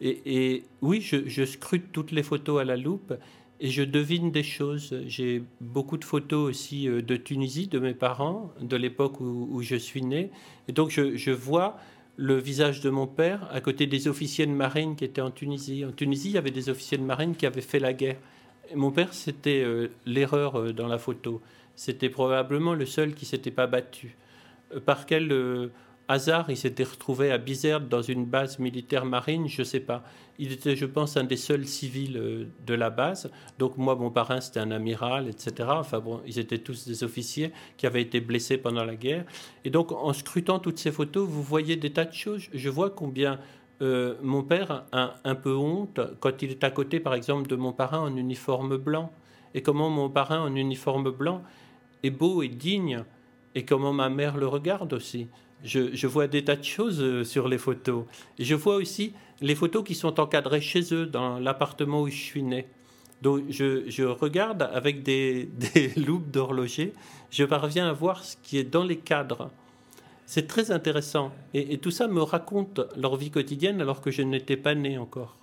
Et, 0.00 0.64
oui, 0.80 1.00
je, 1.00 1.44
scrute 1.44 1.92
toutes 1.92 2.10
les 2.10 2.22
photos 2.22 2.60
à 2.60 2.64
la 2.64 2.76
loupe 2.76 3.14
et 3.60 3.70
je 3.70 3.82
devine 3.82 4.32
des 4.32 4.42
choses. 4.42 5.00
J'ai 5.06 5.44
beaucoup 5.60 5.96
de 5.96 6.04
photos 6.04 6.50
aussi 6.50 6.88
euh, 6.88 7.00
de 7.00 7.14
Tunisie, 7.14 7.68
de 7.68 7.78
mes 7.78 7.94
parents, 7.94 8.52
de 8.60 8.76
l'époque 8.76 9.20
où, 9.20 9.62
je 9.62 9.76
suis 9.76 10.02
né. 10.02 10.30
Et 10.66 10.72
donc 10.72 10.90
je, 10.90 11.30
vois 11.30 11.78
le 12.16 12.36
visage 12.36 12.80
de 12.80 12.90
mon 12.90 13.06
père 13.06 13.48
à 13.52 13.60
côté 13.60 13.86
des 13.86 14.08
officiers 14.08 14.46
de 14.46 14.52
marine 14.52 14.96
qui 14.96 15.04
étaient 15.04 15.20
en 15.20 15.30
Tunisie. 15.30 15.84
En 15.84 15.92
Tunisie, 15.92 16.30
il 16.30 16.34
y 16.34 16.38
avait 16.38 16.50
des 16.50 16.68
officiers 16.68 16.98
de 16.98 17.04
marine 17.04 17.36
qui 17.36 17.46
avaient 17.46 17.60
fait 17.60 17.78
la 17.78 17.92
guerre. 17.92 18.18
Mon 18.74 18.90
père, 18.90 19.14
c'était 19.14 19.62
euh, 19.62 19.88
l'erreur 20.04 20.56
euh, 20.56 20.72
dans 20.72 20.88
la 20.88 20.98
photo. 20.98 21.40
C'était 21.76 22.10
probablement 22.10 22.74
le 22.74 22.86
seul 22.86 23.14
qui 23.14 23.24
s'était 23.24 23.50
pas 23.52 23.68
battu. 23.68 24.16
Par 24.84 25.06
quel 25.06 25.70
hasard, 26.08 26.50
il 26.50 26.56
s'était 26.56 26.84
retrouvé 26.84 27.30
à 27.30 27.38
Bizerte 27.38 27.88
dans 27.88 28.02
une 28.02 28.24
base 28.24 28.58
militaire 28.58 29.04
marine, 29.04 29.48
je 29.48 29.62
ne 29.62 29.64
sais 29.64 29.80
pas. 29.80 30.04
Il 30.38 30.52
était, 30.52 30.76
je 30.76 30.86
pense, 30.86 31.16
un 31.16 31.24
des 31.24 31.36
seuls 31.36 31.66
civils 31.66 32.16
euh, 32.16 32.46
de 32.66 32.74
la 32.74 32.90
base. 32.90 33.30
Donc 33.58 33.76
moi, 33.76 33.94
mon 33.94 34.10
parrain, 34.10 34.40
c'était 34.40 34.60
un 34.60 34.70
amiral, 34.70 35.28
etc. 35.28 35.68
Enfin 35.70 36.00
bon, 36.00 36.20
ils 36.26 36.38
étaient 36.38 36.58
tous 36.58 36.86
des 36.86 37.04
officiers 37.04 37.52
qui 37.76 37.86
avaient 37.86 38.02
été 38.02 38.20
blessés 38.20 38.58
pendant 38.58 38.84
la 38.84 38.96
guerre. 38.96 39.24
Et 39.64 39.70
donc, 39.70 39.92
en 39.92 40.12
scrutant 40.12 40.58
toutes 40.58 40.78
ces 40.78 40.92
photos, 40.92 41.28
vous 41.28 41.42
voyez 41.42 41.76
des 41.76 41.92
tas 41.92 42.04
de 42.04 42.14
choses. 42.14 42.48
Je 42.52 42.68
vois 42.68 42.90
combien 42.90 43.38
euh, 43.80 44.14
mon 44.22 44.42
père 44.42 44.84
a 44.92 45.14
un 45.24 45.34
peu 45.34 45.54
honte 45.54 46.00
quand 46.20 46.42
il 46.42 46.50
est 46.50 46.64
à 46.64 46.70
côté, 46.70 47.00
par 47.00 47.14
exemple, 47.14 47.48
de 47.48 47.56
mon 47.56 47.72
parrain 47.72 48.00
en 48.00 48.16
uniforme 48.16 48.76
blanc. 48.76 49.12
Et 49.54 49.62
comment 49.62 49.90
mon 49.90 50.08
parrain 50.08 50.40
en 50.40 50.56
uniforme 50.56 51.10
blanc 51.10 51.42
est 52.02 52.10
beau 52.10 52.42
et 52.42 52.48
digne. 52.48 53.04
Et 53.54 53.64
comment 53.64 53.92
ma 53.92 54.08
mère 54.08 54.36
le 54.36 54.46
regarde 54.46 54.92
aussi 54.92 55.28
je, 55.64 56.06
vois 56.06 56.26
des 56.26 56.44
tas 56.44 56.56
de 56.56 56.64
choses 56.64 57.00
euh, 57.00 57.24
sur 57.24 57.48
les 57.48 57.58
photos. 57.58 58.04
Et 58.38 58.44
je 58.44 58.54
vois 58.54 58.76
aussi 58.76 59.12
les 59.40 59.54
photos 59.54 59.84
qui 59.84 59.94
sont 59.94 60.18
encadrées 60.18 60.60
chez 60.60 60.92
eux, 60.92 61.06
dans 61.06 61.38
l'appartement 61.38 62.02
où 62.02 62.08
je 62.08 62.16
suis 62.16 62.42
né. 62.42 62.66
Donc 63.22 63.44
je, 63.50 64.02
regarde 64.02 64.68
avec 64.72 65.02
des, 65.04 65.48
loupes 65.96 66.30
d'horloger, 66.30 66.92
je 67.30 67.44
parviens 67.44 67.88
à 67.88 67.92
voir 67.92 68.24
ce 68.24 68.36
qui 68.42 68.58
est 68.58 68.64
dans 68.64 68.84
les 68.84 68.98
cadres. 68.98 69.50
C'est 70.26 70.46
très 70.46 70.70
intéressant. 70.70 71.32
et, 71.54 71.78
tout 71.78 71.90
ça 71.90 72.08
me 72.08 72.22
raconte 72.22 72.80
leur 72.96 73.16
vie 73.16 73.30
quotidienne 73.30 73.80
alors 73.80 74.00
que 74.00 74.10
je 74.10 74.22
n'étais 74.22 74.56
pas 74.56 74.74
né 74.74 74.98
encore. 74.98 75.36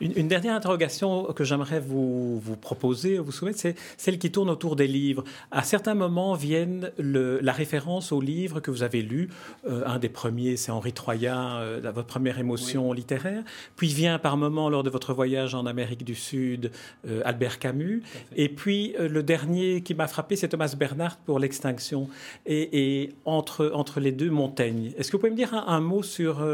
Une, 0.00 0.28
dernière 0.28 0.54
interrogation 0.54 1.24
que 1.32 1.44
j'aimerais 1.44 1.80
vous, 1.80 2.38
vous, 2.38 2.56
proposer, 2.56 3.18
vous 3.18 3.32
soumettre, 3.32 3.58
c'est 3.58 3.74
celle 3.96 4.18
qui 4.18 4.30
tourne 4.30 4.50
autour 4.50 4.76
des 4.76 4.86
livres. 4.86 5.24
À 5.50 5.62
certains 5.62 5.94
moments 5.94 6.34
viennent 6.34 6.92
la 6.98 7.52
référence 7.52 8.12
aux 8.12 8.20
livres 8.20 8.60
que 8.60 8.70
vous 8.70 8.82
avez 8.82 9.02
lus. 9.02 9.28
Euh, 9.66 9.82
un 9.86 9.98
des 9.98 10.08
premiers, 10.08 10.56
c'est 10.56 10.70
Henri 10.70 10.92
Troyat, 10.92 11.58
euh, 11.58 11.80
votre 11.94 12.06
première 12.06 12.38
émotion 12.38 12.92
littéraire. 12.92 13.42
Puis 13.76 13.88
vient 13.88 14.18
par 14.18 14.36
moments, 14.36 14.68
lors 14.68 14.82
de 14.82 14.90
votre 14.90 15.14
voyage 15.14 15.54
en 15.54 15.66
Amérique 15.66 16.04
du 16.04 16.14
Sud, 16.14 16.70
euh, 17.06 17.22
Albert 17.24 17.58
Camus. 17.58 18.02
Et 18.36 18.48
puis 18.48 18.94
le 18.98 19.22
dernier 19.22 19.82
qui 19.82 19.94
m'a 19.94 20.06
frappé, 20.06 20.36
c'est 20.36 20.48
Thomas 20.48 20.74
Bernhardt 20.78 21.18
pour 21.26 21.38
l'extinction. 21.38 22.08
Et, 22.46 23.10
entre, 23.24 23.70
entre 23.74 24.00
les 24.00 24.12
deux, 24.12 24.30
Montaigne. 24.30 24.92
Est-ce 24.96 25.10
que 25.10 25.16
vous 25.16 25.20
pouvez 25.20 25.32
me 25.32 25.36
dire 25.36 25.54
un, 25.54 25.66
un 25.66 25.80
mot 25.80 26.02
sur, 26.02 26.46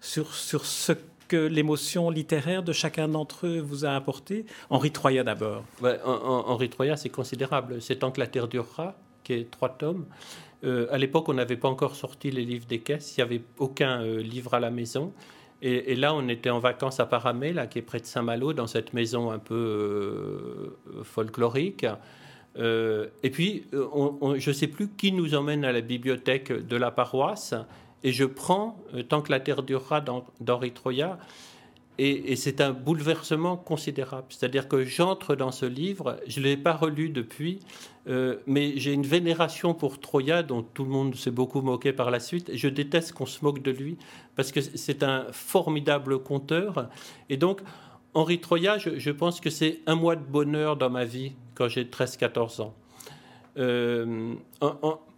sur, 0.00 0.34
sur 0.34 0.64
ce 0.64 0.92
que 1.28 1.36
l'émotion 1.36 2.10
littéraire 2.10 2.62
de 2.62 2.72
chacun 2.72 3.08
d'entre 3.08 3.46
eux 3.46 3.60
vous 3.60 3.84
a 3.84 3.90
apporté 3.90 4.46
Henri 4.70 4.90
Troyat 4.90 5.24
d'abord. 5.24 5.64
Henri 6.04 6.68
Troyat, 6.68 6.96
c'est 6.96 7.08
considérable. 7.08 7.80
C'est 7.80 7.96
Tant 7.96 8.10
que 8.10 8.20
la 8.20 8.26
Terre 8.26 8.48
durera, 8.48 8.94
qui 9.24 9.32
est 9.32 9.50
trois 9.50 9.70
tomes. 9.70 10.06
Euh, 10.64 10.86
à 10.90 10.98
l'époque, 10.98 11.28
on 11.28 11.34
n'avait 11.34 11.56
pas 11.56 11.68
encore 11.68 11.94
sorti 11.94 12.30
les 12.30 12.44
livres 12.44 12.66
des 12.66 12.80
caisses. 12.80 13.16
Il 13.16 13.20
n'y 13.20 13.24
avait 13.24 13.42
aucun 13.58 14.02
euh, 14.02 14.20
livre 14.20 14.54
à 14.54 14.60
la 14.60 14.70
maison. 14.70 15.12
Et, 15.62 15.96
là, 15.96 16.14
on 16.14 16.28
était 16.28 16.50
en 16.50 16.58
vacances 16.58 17.00
à 17.00 17.06
Paramé, 17.06 17.52
là, 17.54 17.66
qui 17.66 17.78
est 17.78 17.82
près 17.82 17.98
de 17.98 18.04
Saint-Malo, 18.04 18.52
dans 18.52 18.66
cette 18.66 18.92
maison 18.92 19.30
un 19.30 19.38
peu 19.38 19.54
euh, 19.54 21.02
folklorique. 21.02 21.86
et 22.56 23.30
puis, 23.32 23.64
je 23.72 24.50
ne 24.50 24.54
sais 24.54 24.66
plus 24.66 24.88
qui 24.90 25.12
nous 25.12 25.34
emmène 25.34 25.64
à 25.64 25.72
la 25.72 25.80
bibliothèque 25.80 26.52
de 26.52 26.76
la 26.76 26.90
paroisse. 26.90 27.54
Et 28.04 28.12
je 28.12 28.24
prends 28.24 28.76
euh, 28.94 29.02
Tant 29.02 29.22
que 29.22 29.30
la 29.30 29.40
terre 29.40 29.62
durera 29.62 30.00
d'Henri 30.00 30.72
Troya. 30.72 31.18
Et, 31.98 32.36
c'est 32.36 32.60
un 32.60 32.72
bouleversement 32.72 33.56
considérable. 33.56 34.26
C'est-à-dire 34.28 34.68
que 34.68 34.84
j'entre 34.84 35.34
dans 35.34 35.50
ce 35.50 35.64
livre, 35.64 36.20
je 36.26 36.40
ne 36.40 36.44
l'ai 36.44 36.56
pas 36.58 36.74
relu 36.74 37.08
depuis, 37.08 37.60
euh, 38.06 38.36
mais 38.46 38.74
j'ai 38.76 38.92
une 38.92 39.06
vénération 39.06 39.72
pour 39.72 39.98
Troya, 39.98 40.42
dont 40.42 40.62
tout 40.62 40.84
le 40.84 40.90
monde 40.90 41.14
s'est 41.14 41.30
beaucoup 41.30 41.62
moqué 41.62 41.94
par 41.94 42.10
la 42.10 42.20
suite. 42.20 42.50
Je 42.52 42.68
déteste 42.68 43.12
qu'on 43.12 43.24
se 43.24 43.42
moque 43.42 43.62
de 43.62 43.70
lui, 43.70 43.96
parce 44.34 44.52
que 44.52 44.60
c'est 44.60 45.02
un 45.02 45.24
formidable 45.32 46.18
conteur. 46.18 46.90
Et 47.30 47.38
donc, 47.38 47.62
Henri 48.12 48.40
Troya, 48.40 48.76
je, 48.78 49.10
pense 49.10 49.40
que 49.40 49.48
c'est 49.48 49.80
un 49.86 49.94
mois 49.94 50.16
de 50.16 50.24
bonheur 50.24 50.76
dans 50.76 50.90
ma 50.90 51.06
vie 51.06 51.32
quand 51.54 51.68
j'ai 51.68 51.84
13-14 51.84 52.60
ans. 52.60 52.74
Euh, 53.58 54.34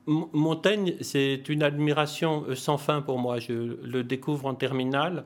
Montaigne, 0.08 0.94
c'est 1.02 1.50
une 1.50 1.62
admiration 1.62 2.44
euh, 2.48 2.54
sans 2.54 2.78
fin 2.78 3.02
pour 3.02 3.18
moi. 3.18 3.38
Je 3.40 3.76
le 3.84 4.02
découvre 4.02 4.46
en 4.46 4.54
terminale. 4.54 5.24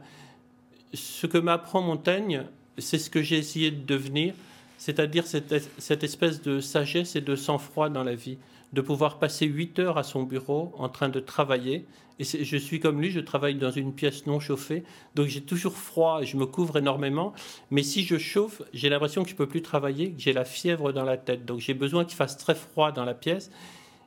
Ce 0.92 1.28
que 1.28 1.38
m'apprend 1.38 1.80
Montaigne, 1.80 2.42
c'est 2.78 2.98
ce 2.98 3.08
que 3.08 3.22
j'ai 3.22 3.38
essayé 3.38 3.70
de 3.70 3.86
devenir, 3.86 4.34
c'est-à-dire 4.78 5.24
cette, 5.26 6.02
espèce 6.02 6.42
de 6.42 6.58
sagesse 6.58 7.14
et 7.14 7.20
de 7.20 7.36
sang-froid 7.36 7.90
dans 7.90 8.02
la 8.02 8.16
vie, 8.16 8.38
de 8.72 8.80
pouvoir 8.80 9.20
passer 9.20 9.46
huit 9.46 9.78
heures 9.78 9.98
à 9.98 10.02
son 10.02 10.24
bureau 10.24 10.72
en 10.76 10.88
train 10.88 11.08
de 11.08 11.20
travailler. 11.20 11.86
Et 12.18 12.24
je 12.24 12.56
suis 12.56 12.80
comme 12.80 13.00
lui, 13.00 13.10
je 13.10 13.20
travaille 13.20 13.54
dans 13.54 13.70
une 13.70 13.94
pièce 13.94 14.26
non 14.26 14.40
chauffée, 14.40 14.82
donc 15.14 15.28
j'ai 15.28 15.40
toujours 15.40 15.76
froid, 15.76 16.22
je 16.22 16.36
me 16.36 16.46
couvre 16.46 16.78
énormément. 16.78 17.32
Mais 17.70 17.82
si 17.82 18.02
je 18.02 18.18
chauffe, 18.18 18.62
j'ai 18.74 18.88
l'impression 18.88 19.22
que 19.22 19.30
je 19.30 19.36
peux 19.36 19.48
plus 19.48 19.62
travailler, 19.62 20.12
que 20.12 20.20
j'ai 20.20 20.32
la 20.32 20.44
fièvre 20.44 20.92
dans 20.92 21.04
la 21.04 21.16
tête. 21.16 21.44
Donc 21.44 21.60
j'ai 21.60 21.74
besoin 21.74 22.04
qu'il 22.04 22.16
fasse 22.16 22.36
très 22.36 22.56
froid 22.56 22.90
dans 22.90 23.04
la 23.04 23.14
pièce. 23.14 23.50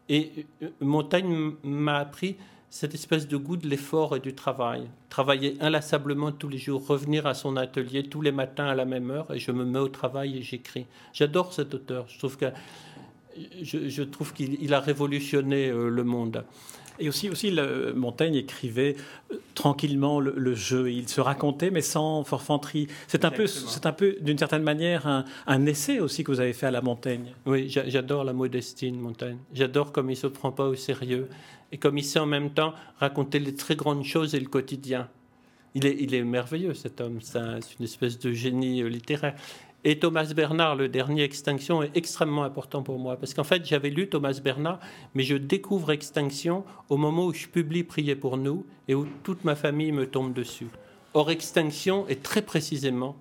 Et 0.09 0.45
euh, 0.62 0.69
Montaigne 0.81 1.53
m'a 1.63 1.97
appris 1.97 2.35
cette 2.69 2.93
espèce 2.93 3.27
de 3.27 3.38
goût 3.38 3.57
de 3.57 3.67
l'effort 3.67 4.15
et 4.15 4.19
du 4.19 4.35
travail. 4.35 4.88
Travailler 5.09 5.55
inlassablement 5.62 6.31
tous 6.31 6.50
les 6.50 6.57
jours, 6.57 6.85
revenir 6.85 7.25
à 7.25 7.33
son 7.33 7.55
atelier 7.55 8.03
tous 8.03 8.21
les 8.21 8.31
matins 8.33 8.67
à 8.67 8.75
la 8.75 8.85
même 8.85 9.12
heure, 9.12 9.33
et 9.33 9.39
je 9.39 9.51
me 9.51 9.63
mets 9.63 9.79
au 9.79 9.88
travail 9.88 10.38
et 10.38 10.41
j'écris. 10.41 10.85
J'adore 11.13 11.53
cet 11.53 11.74
auteur. 11.74 12.05
Je 12.09 12.17
trouve 12.17 12.38
je, 13.62 14.03
trouve 14.03 14.33
qu'il 14.33 14.74
a 14.74 14.79
révolutionné 14.79 15.69
euh, 15.69 15.89
le 15.89 16.03
monde. 16.03 16.43
Et 16.99 17.09
aussi, 17.09 17.29
aussi 17.29 17.51
le, 17.51 17.93
Montaigne 17.93 18.35
écrivait 18.35 18.95
euh, 19.31 19.35
tranquillement 19.53 20.19
le, 20.19 20.55
jeu. 20.55 20.91
Il 20.91 21.07
se 21.09 21.21
racontait, 21.21 21.69
mais 21.69 21.81
sans 21.81 22.23
forfanterie. 22.23 22.87
C'est 23.07 23.25
un 23.25 23.31
peu, 23.31 23.47
c'est 23.47 23.85
un 23.85 23.91
peu, 23.91 24.15
d'une 24.21 24.37
certaine 24.37 24.63
manière, 24.63 25.25
un, 25.47 25.65
essai 25.65 25.99
aussi 25.99 26.23
que 26.23 26.31
vous 26.31 26.39
avez 26.39 26.53
fait 26.53 26.67
à 26.67 26.71
la 26.71 26.81
Montaigne. 26.81 27.33
Oui, 27.45 27.67
j'adore 27.69 28.23
la 28.23 28.33
modestine, 28.33 28.99
Montaigne. 28.99 29.37
J'adore 29.53 29.91
comme 29.91 30.09
il 30.09 30.17
se 30.17 30.27
prend 30.27 30.51
pas 30.51 30.65
au 30.65 30.75
sérieux 30.75 31.27
et 31.71 31.77
comme 31.77 31.97
il 31.97 32.03
sait 32.03 32.19
en 32.19 32.25
même 32.25 32.51
temps 32.51 32.73
raconter 32.99 33.39
les 33.39 33.55
très 33.55 33.75
grandes 33.75 34.05
choses 34.05 34.35
et 34.35 34.39
le 34.39 34.47
quotidien. 34.47 35.09
Il 35.73 35.85
est, 35.85 35.97
il 35.99 36.13
est 36.15 36.23
merveilleux, 36.23 36.73
cet 36.73 37.01
homme. 37.01 37.19
C'est 37.21 37.39
une 37.79 37.83
espèce 37.83 38.17
de 38.17 38.31
génie 38.31 38.81
euh, 38.81 38.87
littéraire. 38.87 39.35
Et 39.87 39.99
Thomas 39.99 40.33
Bernard, 40.35 40.75
le 40.75 40.89
dernier 40.89 41.21
Extinction, 41.21 41.83
est 41.83 41.95
extrêmement 41.95 42.43
important 42.43 42.81
pour 42.81 42.97
moi. 42.97 43.17
Parce 43.17 43.35
qu'en 43.35 43.43
fait, 43.43 43.63
j'avais 43.67 43.91
lu 43.91 44.09
Thomas 44.09 44.39
Bernard, 44.43 44.79
mais 45.13 45.21
je 45.21 45.35
découvre 45.35 45.91
Extinction 45.91 46.63
au 46.89 46.97
moment 46.97 47.27
où 47.27 47.33
je 47.35 47.45
publie 47.45 47.83
Prier 47.83 48.15
pour 48.15 48.37
nous 48.37 48.65
et 48.87 48.95
où 48.95 49.07
toute 49.21 49.43
ma 49.43 49.53
famille 49.53 49.91
me 49.91 50.07
tombe 50.07 50.33
dessus. 50.33 50.69
Or, 51.13 51.29
Extinction 51.29 52.07
est 52.07 52.23
très 52.23 52.41
précisément 52.41 53.15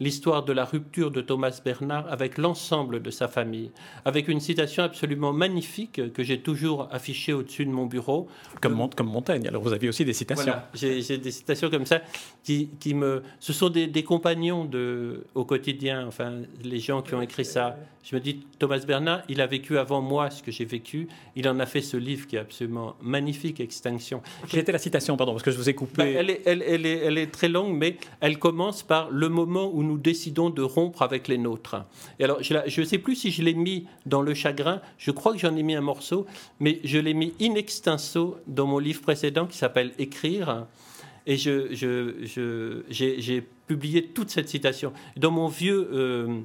l'histoire 0.00 0.44
de 0.44 0.52
la 0.52 0.64
rupture 0.64 1.10
de 1.10 1.20
Thomas 1.20 1.60
Bernard 1.64 2.10
avec 2.10 2.38
l'ensemble 2.38 3.02
de 3.02 3.10
sa 3.10 3.28
famille, 3.28 3.70
avec 4.04 4.28
une 4.28 4.40
citation 4.40 4.82
absolument 4.82 5.32
magnifique 5.32 6.12
que 6.12 6.22
j'ai 6.22 6.40
toujours 6.40 6.88
affichée 6.90 7.32
au-dessus 7.32 7.66
de 7.66 7.70
mon 7.70 7.86
bureau. 7.86 8.26
Comme, 8.60 8.88
comme, 8.96 9.08
Montaigne, 9.08 9.46
alors 9.46 9.62
vous 9.62 9.72
aviez 9.72 9.88
aussi 9.88 10.04
des 10.04 10.14
citations. 10.14 10.44
Voilà, 10.44 10.70
j'ai 10.74 11.18
des 11.18 11.30
citations 11.30 11.70
comme 11.70 11.86
ça 11.86 12.00
qui, 12.42 12.70
qui 12.80 12.94
me... 12.94 13.22
Ce 13.38 13.52
sont 13.52 13.68
des, 13.68 13.86
des, 13.86 14.02
compagnons 14.02 14.64
de, 14.64 15.24
au 15.34 15.44
quotidien, 15.44 16.06
enfin, 16.06 16.32
les 16.64 16.80
gens 16.80 17.02
qui 17.02 17.14
ont 17.14 17.22
écrit 17.22 17.44
ça. 17.44 17.76
Je 18.02 18.14
me 18.16 18.20
dis, 18.20 18.40
Thomas 18.58 18.78
Bernard, 18.78 19.22
il 19.28 19.42
a 19.42 19.46
vécu 19.46 19.76
avant 19.76 20.00
moi 20.00 20.30
ce 20.30 20.42
que 20.42 20.50
j'ai 20.50 20.64
vécu. 20.64 21.08
Il 21.36 21.46
en 21.48 21.60
a 21.60 21.66
fait 21.66 21.82
ce 21.82 21.98
livre 21.98 22.26
qui 22.26 22.36
est 22.36 22.40
absolument 22.40 22.96
magnifique, 23.02 23.60
Extinction. 23.60 24.22
Quelle 24.48 24.60
était 24.60 24.72
la 24.72 24.78
citation, 24.78 25.18
pardon, 25.18 25.32
parce 25.32 25.42
que 25.42 25.50
je 25.50 25.58
vous 25.58 25.68
ai 25.68 25.74
coupé. 25.74 25.96
Bah, 25.96 26.06
elle, 26.06 26.30
est, 26.30 26.40
elle, 26.46 26.62
elle, 26.62 26.86
est, 26.86 26.98
elle 26.98 27.18
est 27.18 27.30
très 27.30 27.48
longue, 27.48 27.76
mais 27.76 27.98
elle 28.20 28.38
commence 28.38 28.82
par 28.82 29.10
le 29.10 29.28
moment 29.28 29.70
où 29.72 29.82
nous 29.82 29.89
décidons 29.98 30.50
de 30.50 30.62
rompre 30.62 31.02
avec 31.02 31.28
les 31.28 31.38
nôtres. 31.38 31.76
Et 32.18 32.24
alors, 32.24 32.42
je 32.42 32.80
ne 32.80 32.86
sais 32.86 32.98
plus 32.98 33.16
si 33.16 33.30
je 33.30 33.42
l'ai 33.42 33.54
mis 33.54 33.86
dans 34.06 34.22
le 34.22 34.34
chagrin, 34.34 34.80
je 34.98 35.10
crois 35.10 35.32
que 35.32 35.38
j'en 35.38 35.54
ai 35.56 35.62
mis 35.62 35.74
un 35.74 35.80
morceau, 35.80 36.26
mais 36.58 36.80
je 36.84 36.98
l'ai 36.98 37.14
mis 37.14 37.34
in 37.40 37.54
extenso 37.54 38.38
dans 38.46 38.66
mon 38.66 38.78
livre 38.78 39.00
précédent 39.00 39.46
qui 39.46 39.56
s'appelle 39.56 39.92
Écrire. 39.98 40.66
Et 41.26 41.36
j'ai 41.36 41.74
je, 41.74 42.82
je, 42.88 43.40
publié 43.66 44.06
toute 44.06 44.30
cette 44.30 44.48
citation. 44.48 44.92
Dans 45.16 45.30
mon 45.30 45.48
vieux... 45.48 45.88
Euh, 45.92 46.40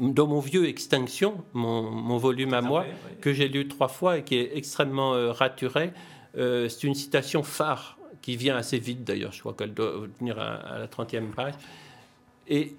dans 0.00 0.26
mon 0.26 0.40
vieux 0.40 0.66
Extinction, 0.66 1.44
mon, 1.52 2.18
volume 2.18 2.52
à 2.52 2.60
moi, 2.60 2.84
que 3.20 3.32
j'ai 3.32 3.46
lu 3.46 3.68
trois 3.68 3.86
fois 3.86 4.18
et 4.18 4.24
qui 4.24 4.34
est 4.34 4.56
extrêmement 4.56 5.14
euh, 5.14 5.30
raturé, 5.30 5.92
Euh, 6.36 6.68
c'est 6.68 6.86
une 6.86 6.94
citation 6.94 7.42
phare 7.42 7.96
qui 8.22 8.36
vient 8.36 8.56
assez 8.56 8.78
vite 8.78 9.04
d'ailleurs, 9.04 9.32
je 9.32 9.40
crois 9.40 9.54
qu'elle 9.54 9.74
doit 9.74 9.92
venir 10.18 10.38
à, 10.38 10.78
la 10.78 10.86
30e 10.86 11.30
page. 11.30 11.54
Et 12.48 12.76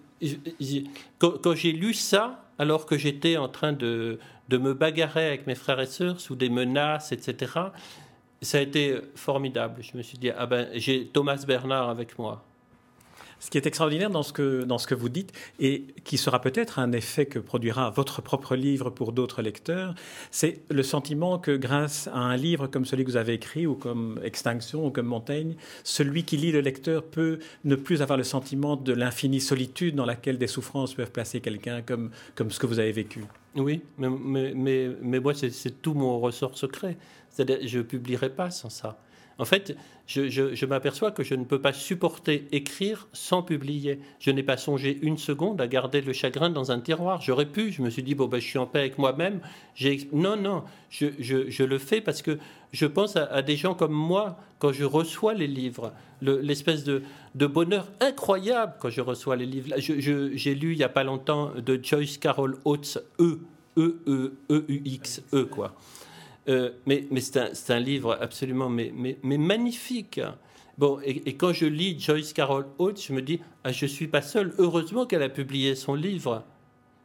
quand, 1.19 1.55
j'ai 1.55 1.71
lu 1.71 1.93
ça, 1.93 2.43
alors 2.57 2.85
que 2.85 2.97
j'étais 2.97 3.37
en 3.37 3.49
train 3.49 3.73
de, 3.73 4.19
de 4.49 4.57
me 4.57 4.73
bagarrer 4.73 5.27
avec 5.27 5.47
mes 5.47 5.55
frères 5.55 5.79
et 5.79 5.85
sœurs 5.85 6.19
sous 6.19 6.35
des 6.35 6.49
menaces, 6.49 7.11
etc., 7.11 7.51
ça 8.41 8.59
a 8.59 8.61
été 8.61 8.99
formidable. 9.15 9.81
Je 9.81 9.97
me 9.97 10.03
suis 10.03 10.17
dit, 10.17 10.29
ah 10.29 10.45
ben, 10.45 10.69
j'ai 10.75 11.07
Thomas 11.07 11.43
Bernard 11.47 11.89
avec 11.89 12.19
moi. 12.19 12.43
Ce 13.45 13.51
qui 13.51 13.59
est 13.59 13.67
extraordinaire 13.67 14.09
dans 14.09 14.23
ce 14.23 14.33
que, 14.33 14.63
dans 14.63 14.79
ce 14.79 14.87
que 14.87 14.95
vous 14.95 15.07
dites, 15.07 15.31
et 15.59 15.85
qui 16.03 16.17
sera 16.17 16.41
peut-être 16.41 16.79
un 16.79 16.91
effet 16.93 17.27
que 17.27 17.37
produira 17.37 17.91
votre 17.91 18.23
propre 18.23 18.55
livre 18.55 18.89
pour 18.89 19.11
d'autres 19.11 19.43
lecteurs, 19.43 19.93
c'est 20.31 20.63
le 20.71 20.81
sentiment 20.81 21.37
que 21.37 21.55
grâce 21.55 22.07
à 22.07 22.17
un 22.17 22.37
livre 22.37 22.65
comme 22.65 22.85
celui 22.85 23.05
que 23.05 23.11
vous 23.11 23.17
avez 23.17 23.33
écrit, 23.33 23.67
ou 23.67 23.75
comme 23.75 24.19
Extinction, 24.23 24.87
ou 24.87 24.89
comme 24.89 25.05
Montaigne, 25.05 25.53
celui 25.83 26.23
qui 26.23 26.37
lit 26.37 26.51
le 26.51 26.61
lecteur 26.61 27.03
peut 27.03 27.37
ne 27.65 27.75
plus 27.75 28.01
avoir 28.01 28.17
le 28.17 28.23
sentiment 28.23 28.77
de 28.77 28.93
l'infinie 28.93 29.41
solitude 29.41 29.93
dans 29.93 30.05
laquelle 30.05 30.39
des 30.39 30.47
souffrances 30.47 30.95
peuvent 30.95 31.11
placer 31.11 31.39
quelqu'un 31.39 31.83
comme, 31.83 32.09
comme 32.33 32.49
ce 32.49 32.57
que 32.57 32.65
vous 32.65 32.79
avez 32.79 32.93
vécu. 32.93 33.25
Oui, 33.55 33.83
mais, 33.99 34.09
mais, 34.55 34.89
mais, 34.99 35.19
moi, 35.19 35.35
c'est 35.35 35.83
tout 35.83 35.93
mon 35.93 36.19
ressort 36.19 36.57
secret. 36.57 36.97
C'est-à-dire, 37.29 37.59
je 37.63 37.77
ne 37.77 37.83
publierai 37.83 38.29
pas 38.29 38.49
sans 38.49 38.71
ça. 38.71 38.97
En 39.37 39.45
fait, 39.45 39.75
je, 40.07 40.65
m'aperçois 40.65 41.11
que 41.11 41.23
je 41.23 41.35
ne 41.35 41.43
peux 41.43 41.59
pas 41.59 41.73
supporter 41.73 42.47
écrire 42.53 43.07
sans 43.11 43.41
publier. 43.41 43.99
Je 44.19 44.31
n'ai 44.31 44.43
pas 44.43 44.55
songé 44.55 44.97
une 45.01 45.17
seconde 45.17 45.59
à 45.59 45.67
garder 45.67 46.01
le 46.01 46.13
chagrin 46.13 46.49
dans 46.49 46.71
un 46.71 46.79
tiroir. 46.79 47.21
J'aurais 47.21 47.45
pu, 47.45 47.71
je 47.71 47.81
me 47.81 47.89
suis 47.89 48.03
dit, 48.03 48.15
bon, 48.15 48.27
ben, 48.27 48.39
je 48.39 48.45
suis 48.45 48.59
en 48.59 48.65
paix 48.65 48.79
avec 48.79 48.97
moi-même. 48.97 49.41
Non, 50.13 50.37
non, 50.37 50.63
je, 50.89 51.63
le 51.63 51.77
fais 51.79 51.99
parce 51.99 52.21
que 52.21 52.37
je 52.71 52.85
pense 52.85 53.17
à, 53.17 53.41
des 53.41 53.57
gens 53.57 53.73
comme 53.73 53.93
moi 53.93 54.37
quand 54.59 54.71
je 54.71 54.85
reçois 54.85 55.33
les 55.33 55.47
livres, 55.47 55.91
l'espèce 56.21 56.85
de, 56.85 57.01
bonheur 57.35 57.87
incroyable 57.99 58.75
quand 58.79 58.89
je 58.89 59.01
reçois 59.01 59.35
les 59.35 59.45
livres. 59.45 59.75
J'ai 59.77 60.55
lu 60.55 60.73
il 60.73 60.77
n'y 60.77 60.83
a 60.83 60.89
pas 60.89 61.03
longtemps 61.03 61.51
de 61.57 61.77
Joyce 61.81 62.17
Carol 62.19 62.57
Oates, 62.63 62.99
E, 63.19 63.39
E, 63.77 63.99
E, 64.07 64.33
E, 64.49 64.65
U, 64.69 64.81
X, 64.85 65.21
E, 65.33 65.43
quoi. 65.43 65.75
Euh, 66.47 66.71
mais, 66.85 67.05
c'est 67.19 67.71
un, 67.71 67.79
livre 67.79 68.17
absolument 68.21 68.69
mais, 68.69 69.17
magnifique. 69.23 70.21
Bon, 70.77 70.99
et, 71.03 71.33
quand 71.35 71.53
je 71.53 71.65
lis 71.65 71.99
Joyce 71.99 72.33
Carol 72.33 72.65
Oates, 72.77 73.01
je 73.01 73.13
me 73.13 73.21
dis, 73.21 73.39
ah, 73.63 73.71
je 73.71 73.85
ne 73.85 73.89
suis 73.89 74.07
pas 74.07 74.21
seul. 74.21 74.53
Heureusement 74.57 75.05
qu'elle 75.05 75.23
a 75.23 75.29
publié 75.29 75.75
son 75.75 75.95
livre. 75.95 76.43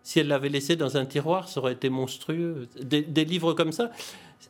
Si 0.02 0.18
elle 0.18 0.28
l'avait 0.28 0.49
laissé 0.49 0.76
dans 0.76 0.97
un 0.97 1.04
tiroir, 1.04 1.49
ça 1.49 1.61
aurait 1.61 1.75
été 1.75 1.90
monstrueux. 1.90 2.68
des 2.82 3.25
livres 3.25 3.52
comme 3.52 3.70
ça, 3.73 3.90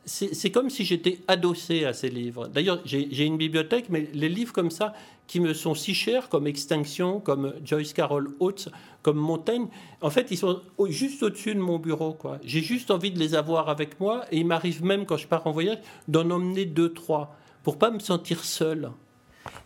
c'est 0.05 0.51
comme 0.51 0.69
si 0.69 0.85
j'étais 0.85 1.19
adossé 1.27 1.85
à 1.85 1.93
ces 1.93 2.09
livres. 2.09 2.47
D'ailleurs, 2.47 2.81
j'ai 2.85 3.25
une 3.25 3.37
bibliothèque, 3.37 3.85
mais 3.89 4.07
les 4.13 4.29
livres 4.29 4.53
comme 4.53 4.71
ça, 4.71 4.93
qui 5.31 5.39
me 5.39 5.53
sont 5.53 5.75
si 5.75 5.93
chers, 5.93 6.27
comme 6.27 6.45
Extinction, 6.45 7.21
comme 7.21 7.53
Joyce 7.63 7.93
Carol 7.93 8.35
Oates, 8.41 8.67
comme 9.01 9.15
Montaigne, 9.15 9.67
en 10.01 10.09
fait, 10.09 10.27
ils 10.29 10.37
sont 10.37 10.59
juste 10.89 11.23
au-dessus 11.23 11.55
de 11.55 11.59
mon 11.61 11.79
bureau. 11.79 12.17
J'ai 12.43 12.59
juste 12.59 12.91
envie 12.91 13.11
de 13.11 13.17
les 13.17 13.33
avoir 13.33 13.69
avec 13.69 13.97
moi, 14.01 14.25
et 14.29 14.39
il 14.39 14.45
m'arrive 14.45 14.83
même, 14.83 15.05
quand 15.05 15.15
je 15.15 15.27
pars 15.27 15.47
en 15.47 15.51
voyage, 15.51 15.77
d'en 16.09 16.29
emmener 16.31 16.65
deux, 16.65 16.91
trois, 16.91 17.33
pour 17.63 17.79
pas 17.79 17.91
me 17.91 17.99
sentir 17.99 18.43
seul. 18.43 18.91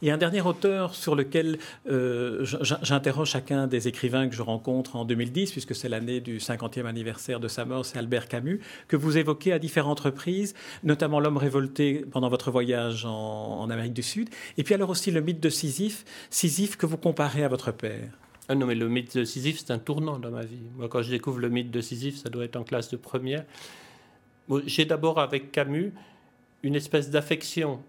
Et 0.01 0.11
un 0.11 0.17
dernier 0.17 0.41
auteur 0.41 0.95
sur 0.95 1.15
lequel 1.15 1.57
euh, 1.89 2.45
j'interroge 2.81 3.29
chacun 3.29 3.67
des 3.67 3.87
écrivains 3.87 4.27
que 4.27 4.35
je 4.35 4.41
rencontre 4.41 4.95
en 4.95 5.05
2010, 5.05 5.51
puisque 5.51 5.75
c'est 5.75 5.89
l'année 5.89 6.19
du 6.19 6.37
50e 6.37 6.85
anniversaire 6.85 7.39
de 7.39 7.47
sa 7.47 7.65
mort, 7.65 7.85
c'est 7.85 7.97
Albert 7.97 8.27
Camus, 8.27 8.59
que 8.87 8.95
vous 8.95 9.17
évoquez 9.17 9.51
à 9.53 9.59
différentes 9.59 9.99
reprises, 9.99 10.53
notamment 10.83 11.19
L'homme 11.19 11.37
révolté 11.37 12.05
pendant 12.11 12.29
votre 12.29 12.51
voyage 12.51 13.05
en, 13.05 13.69
Amérique 13.69 13.93
du 13.93 14.03
Sud, 14.03 14.29
et 14.57 14.63
puis 14.63 14.75
alors 14.75 14.89
aussi 14.89 15.09
le 15.09 15.21
mythe 15.21 15.39
de 15.39 15.49
Sisyphe, 15.49 16.05
Sisyphe 16.29 16.77
que 16.77 16.85
vous 16.85 16.97
comparez 16.97 17.43
à 17.43 17.47
votre 17.47 17.71
père. 17.71 18.09
Ah 18.47 18.53
non, 18.53 18.67
mais 18.67 18.75
le 18.75 18.87
mythe 18.87 19.17
de 19.17 19.23
Sisyphe, 19.23 19.57
c'est 19.57 19.71
un 19.71 19.79
tournant 19.79 20.19
dans 20.19 20.29
ma 20.29 20.43
vie. 20.43 20.61
Moi, 20.77 20.87
quand 20.87 21.01
je 21.01 21.09
découvre 21.09 21.39
le 21.39 21.49
mythe 21.49 21.71
de 21.71 21.81
Sisyphe, 21.81 22.17
ça 22.17 22.29
doit 22.29 22.45
être 22.45 22.57
en 22.57 22.63
classe 22.63 22.91
de 22.91 22.97
première. 22.97 23.43
J'ai 24.67 24.85
d'abord 24.85 25.19
avec 25.19 25.51
Camus 25.51 25.93
une 26.61 26.75
espèce 26.75 27.09
d'affection 27.09 27.79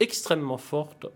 extrêmement 0.00 0.58
forte, 0.58 1.06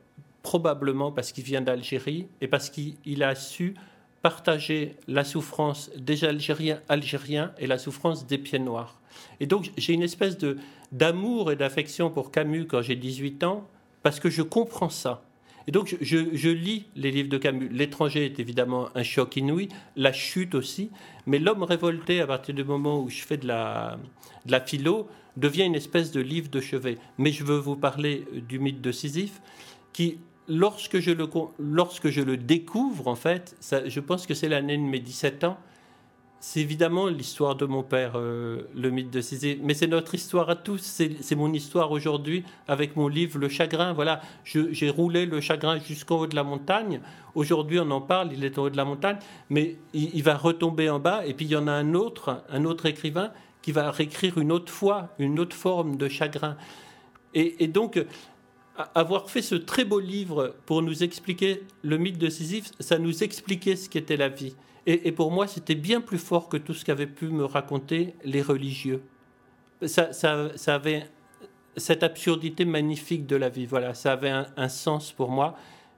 probablement 0.42 1.12
parce 1.12 1.32
qu'il 1.32 1.44
vient 1.44 1.60
d'Algérie 1.60 2.28
et 2.40 2.48
parce 2.48 2.70
qu'il 2.70 3.22
a 3.22 3.34
su 3.34 3.74
partager 4.22 4.96
la 5.06 5.24
souffrance 5.24 5.90
des 5.96 6.24
Algériens, 6.24 6.80
Algériens 6.88 7.52
et 7.58 7.66
la 7.66 7.78
souffrance 7.78 8.26
des 8.26 8.38
pieds 8.38 8.58
noirs. 8.58 9.00
Et 9.40 9.46
donc 9.46 9.70
j'ai 9.76 9.92
une 9.92 10.02
espèce 10.02 10.38
de 10.38 10.58
d'amour 10.90 11.52
et 11.52 11.56
d'affection 11.56 12.10
pour 12.10 12.30
Camus 12.30 12.66
quand 12.66 12.82
j'ai 12.82 12.96
18 12.96 13.44
ans 13.44 13.68
parce 14.02 14.20
que 14.20 14.30
je 14.30 14.42
comprends 14.42 14.88
ça. 14.88 15.22
Et 15.66 15.70
donc 15.70 15.98
je, 16.00 16.48
lis 16.48 16.86
les 16.96 17.10
livres 17.10 17.28
de 17.28 17.36
Camus. 17.36 17.68
L'étranger 17.68 18.24
est 18.24 18.40
évidemment 18.40 18.88
un 18.94 19.02
choc 19.02 19.36
inouï, 19.36 19.68
la 19.96 20.14
chute 20.14 20.54
aussi, 20.54 20.90
mais 21.26 21.38
l'homme 21.38 21.62
révolté 21.62 22.22
à 22.22 22.26
partir 22.26 22.54
du 22.54 22.64
moment 22.64 23.02
où 23.02 23.10
je 23.10 23.20
fais 23.20 23.36
de 23.36 23.46
la, 23.46 23.98
de 24.46 24.52
la 24.52 24.62
philo, 24.62 25.08
devient 25.36 25.64
une 25.64 25.74
espèce 25.74 26.10
de 26.10 26.20
livre 26.20 26.48
de 26.48 26.60
chevet. 26.60 26.96
Mais 27.18 27.32
je 27.32 27.44
veux 27.44 27.58
vous 27.58 27.76
parler 27.76 28.24
du 28.48 28.58
mythe 28.58 28.80
de 28.80 28.90
Sisyphe, 28.90 29.42
qui, 29.92 30.18
lorsque 30.48 30.98
je 30.98 31.10
le, 31.10 31.28
lorsque 31.58 32.08
je 32.08 32.20
le 32.20 32.36
découvre, 32.36 33.08
en 33.08 33.14
fait, 33.14 33.56
je 33.86 34.00
pense 34.00 34.26
que 34.26 34.34
c'est 34.34 34.48
l'année 34.48 34.76
de 34.76 34.82
mes 34.82 35.00
17 35.00 35.44
ans, 35.44 35.58
c'est 36.40 36.60
évidemment 36.60 37.08
l'histoire 37.08 37.56
de 37.56 37.66
mon 37.66 37.82
père, 37.82 38.12
euh, 38.14 38.62
le 38.74 38.90
mythe 38.90 39.10
de 39.10 39.20
Sisyphe, 39.20 39.58
mais 39.60 39.74
c'est 39.74 39.88
notre 39.88 40.14
histoire 40.14 40.48
à 40.48 40.54
tous. 40.54 40.78
C'est 40.78 41.34
mon 41.34 41.52
histoire 41.52 41.90
aujourd'hui 41.90 42.44
avec 42.68 42.94
mon 42.94 43.08
livre 43.08 43.40
Le 43.40 43.48
Chagrin. 43.48 43.92
Voilà, 43.92 44.20
j'ai 44.44 44.88
roulé 44.88 45.26
le 45.26 45.40
chagrin 45.40 45.80
jusqu'en 45.80 46.20
haut 46.20 46.26
de 46.28 46.36
la 46.36 46.44
montagne. 46.44 47.00
Aujourd'hui, 47.34 47.80
on 47.80 47.90
en 47.90 48.00
parle, 48.00 48.32
il 48.32 48.44
est 48.44 48.56
en 48.56 48.64
haut 48.64 48.70
de 48.70 48.76
la 48.76 48.84
montagne, 48.84 49.18
mais 49.50 49.78
il, 49.92 50.22
va 50.22 50.36
retomber 50.36 50.88
en 50.88 51.00
bas. 51.00 51.26
Et 51.26 51.34
puis 51.34 51.44
il 51.44 51.50
y 51.50 51.56
en 51.56 51.66
a 51.66 51.72
un 51.72 51.94
autre, 51.94 52.44
un 52.50 52.64
autre 52.64 52.86
écrivain 52.86 53.32
qui 53.60 53.72
va 53.72 53.90
réécrire 53.90 54.38
une 54.38 54.52
autre 54.52 54.72
fois, 54.72 55.08
une 55.18 55.40
autre 55.40 55.56
forme 55.56 55.96
de 55.96 56.08
chagrin. 56.08 56.56
Et, 57.34 57.66
donc, 57.66 58.02
avoir 58.94 59.28
fait 59.30 59.42
ce 59.42 59.54
très 59.54 59.84
beau 59.84 60.00
livre 60.00 60.54
pour 60.66 60.82
nous 60.82 61.02
expliquer 61.02 61.62
le 61.82 61.98
mythe 61.98 62.18
de 62.18 62.28
Sisyphe, 62.28 62.70
ça 62.78 62.98
nous 62.98 63.22
expliquait 63.22 63.76
ce 63.76 63.88
qu'était 63.88 64.16
la 64.16 64.28
vie. 64.28 64.54
Et, 64.86 65.12
pour 65.12 65.30
moi, 65.30 65.46
c'était 65.46 65.74
bien 65.74 66.00
plus 66.00 66.16
fort 66.16 66.48
que 66.48 66.56
tout 66.56 66.72
ce 66.72 66.82
qu'avaient 66.82 67.06
pu 67.06 67.28
me 67.28 67.44
raconter 67.44 68.14
les 68.24 68.40
religieux. 68.40 69.02
Ça, 69.84 70.08
avait 70.66 71.06
cette 71.76 72.02
absurdité 72.02 72.64
magnifique 72.64 73.26
de 73.26 73.36
la 73.36 73.50
vie. 73.50 73.66
Voilà, 73.66 73.92
ça 73.92 74.12
avait 74.12 74.30
un, 74.30 74.68
sens 74.68 75.12
pour 75.12 75.30
moi. 75.30 75.56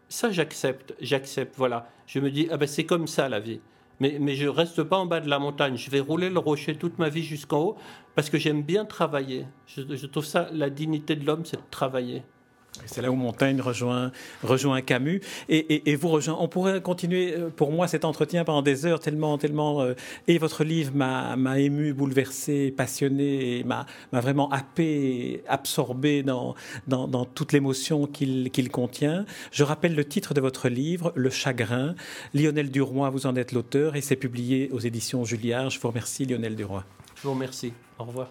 Ça, 0.08 0.32
j'accepte, 0.32 0.96
j'accepte. 1.00 1.54
Voilà, 1.56 1.88
je 2.08 2.18
me 2.18 2.32
dis, 2.32 2.48
ah 2.50 2.56
ben 2.56 2.66
c'est 2.66 2.84
comme 2.84 3.06
ça 3.06 3.28
la 3.28 3.38
vie 3.38 3.60
mais, 4.00 4.16
mais 4.18 4.34
je 4.34 4.48
reste 4.48 4.82
pas 4.82 4.96
en 4.96 5.04
bas 5.06 5.20
de 5.20 5.28
la 5.28 5.38
montagne. 5.38 5.76
Je 5.76 5.90
vais 5.90 6.00
rouler 6.00 6.30
le 6.30 6.38
rocher 6.38 6.74
toute 6.74 6.98
ma 6.98 7.10
vie 7.10 7.22
jusqu'en 7.22 7.60
haut 7.60 7.76
parce 8.14 8.30
que 8.30 8.38
j'aime 8.38 8.62
bien 8.62 8.86
travailler. 8.86 9.46
je, 9.66 10.06
trouve 10.06 10.24
ça, 10.24 10.48
la 10.52 10.70
dignité 10.70 11.16
de 11.16 11.26
l'homme, 11.26 11.44
c'est 11.44 11.58
de 11.58 11.70
travailler. 11.70 12.22
C'est 12.87 13.02
là 13.02 13.11
où 13.11 13.14
Montaigne 13.14 13.61
rejoint, 13.61 14.11
rejoint 14.42 14.80
Camus 14.80 15.20
et, 15.48 15.96
vous 15.96 16.09
rejoint. 16.09 16.37
On 16.40 16.48
pourrait 16.48 16.80
continuer 16.80 17.35
euh, 17.35 17.50
pour 17.50 17.72
moi 17.72 17.88
cet 17.88 18.04
entretien 18.04 18.44
pendant 18.44 18.62
des 18.62 18.87
heures 18.87 19.00
tellement, 19.00 19.38
tellement. 19.38 19.83
Euh, 19.83 19.94
et 20.28 20.38
votre 20.38 20.64
livre 20.64 20.92
m'a 20.94 21.59
ému, 21.59 21.92
bouleversé, 21.92 22.72
passionné 22.76 23.64
m'a 23.64 23.87
vraiment 24.12 24.50
happé, 24.50 25.42
absorbé 25.48 26.22
dans, 26.22 26.54
dans, 26.87 27.24
toute 27.24 27.52
l'émotion 27.52 28.06
qu'il 28.06 28.70
contient. 28.70 29.24
Je 29.52 29.64
rappelle 29.64 29.94
le 29.94 30.04
titre 30.04 30.35
de 30.35 30.40
votre 30.40 30.68
livre, 30.68 31.12
Le 31.14 31.30
Chagrin. 31.30 31.94
Lionel 32.35 32.70
Duroy, 32.70 33.11
vous 33.11 33.26
en 33.26 33.37
êtes 33.37 33.52
l'auteur 33.52 33.96
et 33.96 34.00
c'est 34.00 34.16
publié 34.16 34.70
aux 34.72 34.80
éditions 34.80 35.24
Julliard. 35.24 35.70
Je 35.70 35.78
vous 35.78 35.88
remercie, 35.88 36.24
Lionel 36.24 36.56
Duroy. 36.56 36.85
Je 37.16 37.22
vous 37.22 37.33
remercie. 37.35 37.72
Au 37.98 38.04
revoir. 38.04 38.30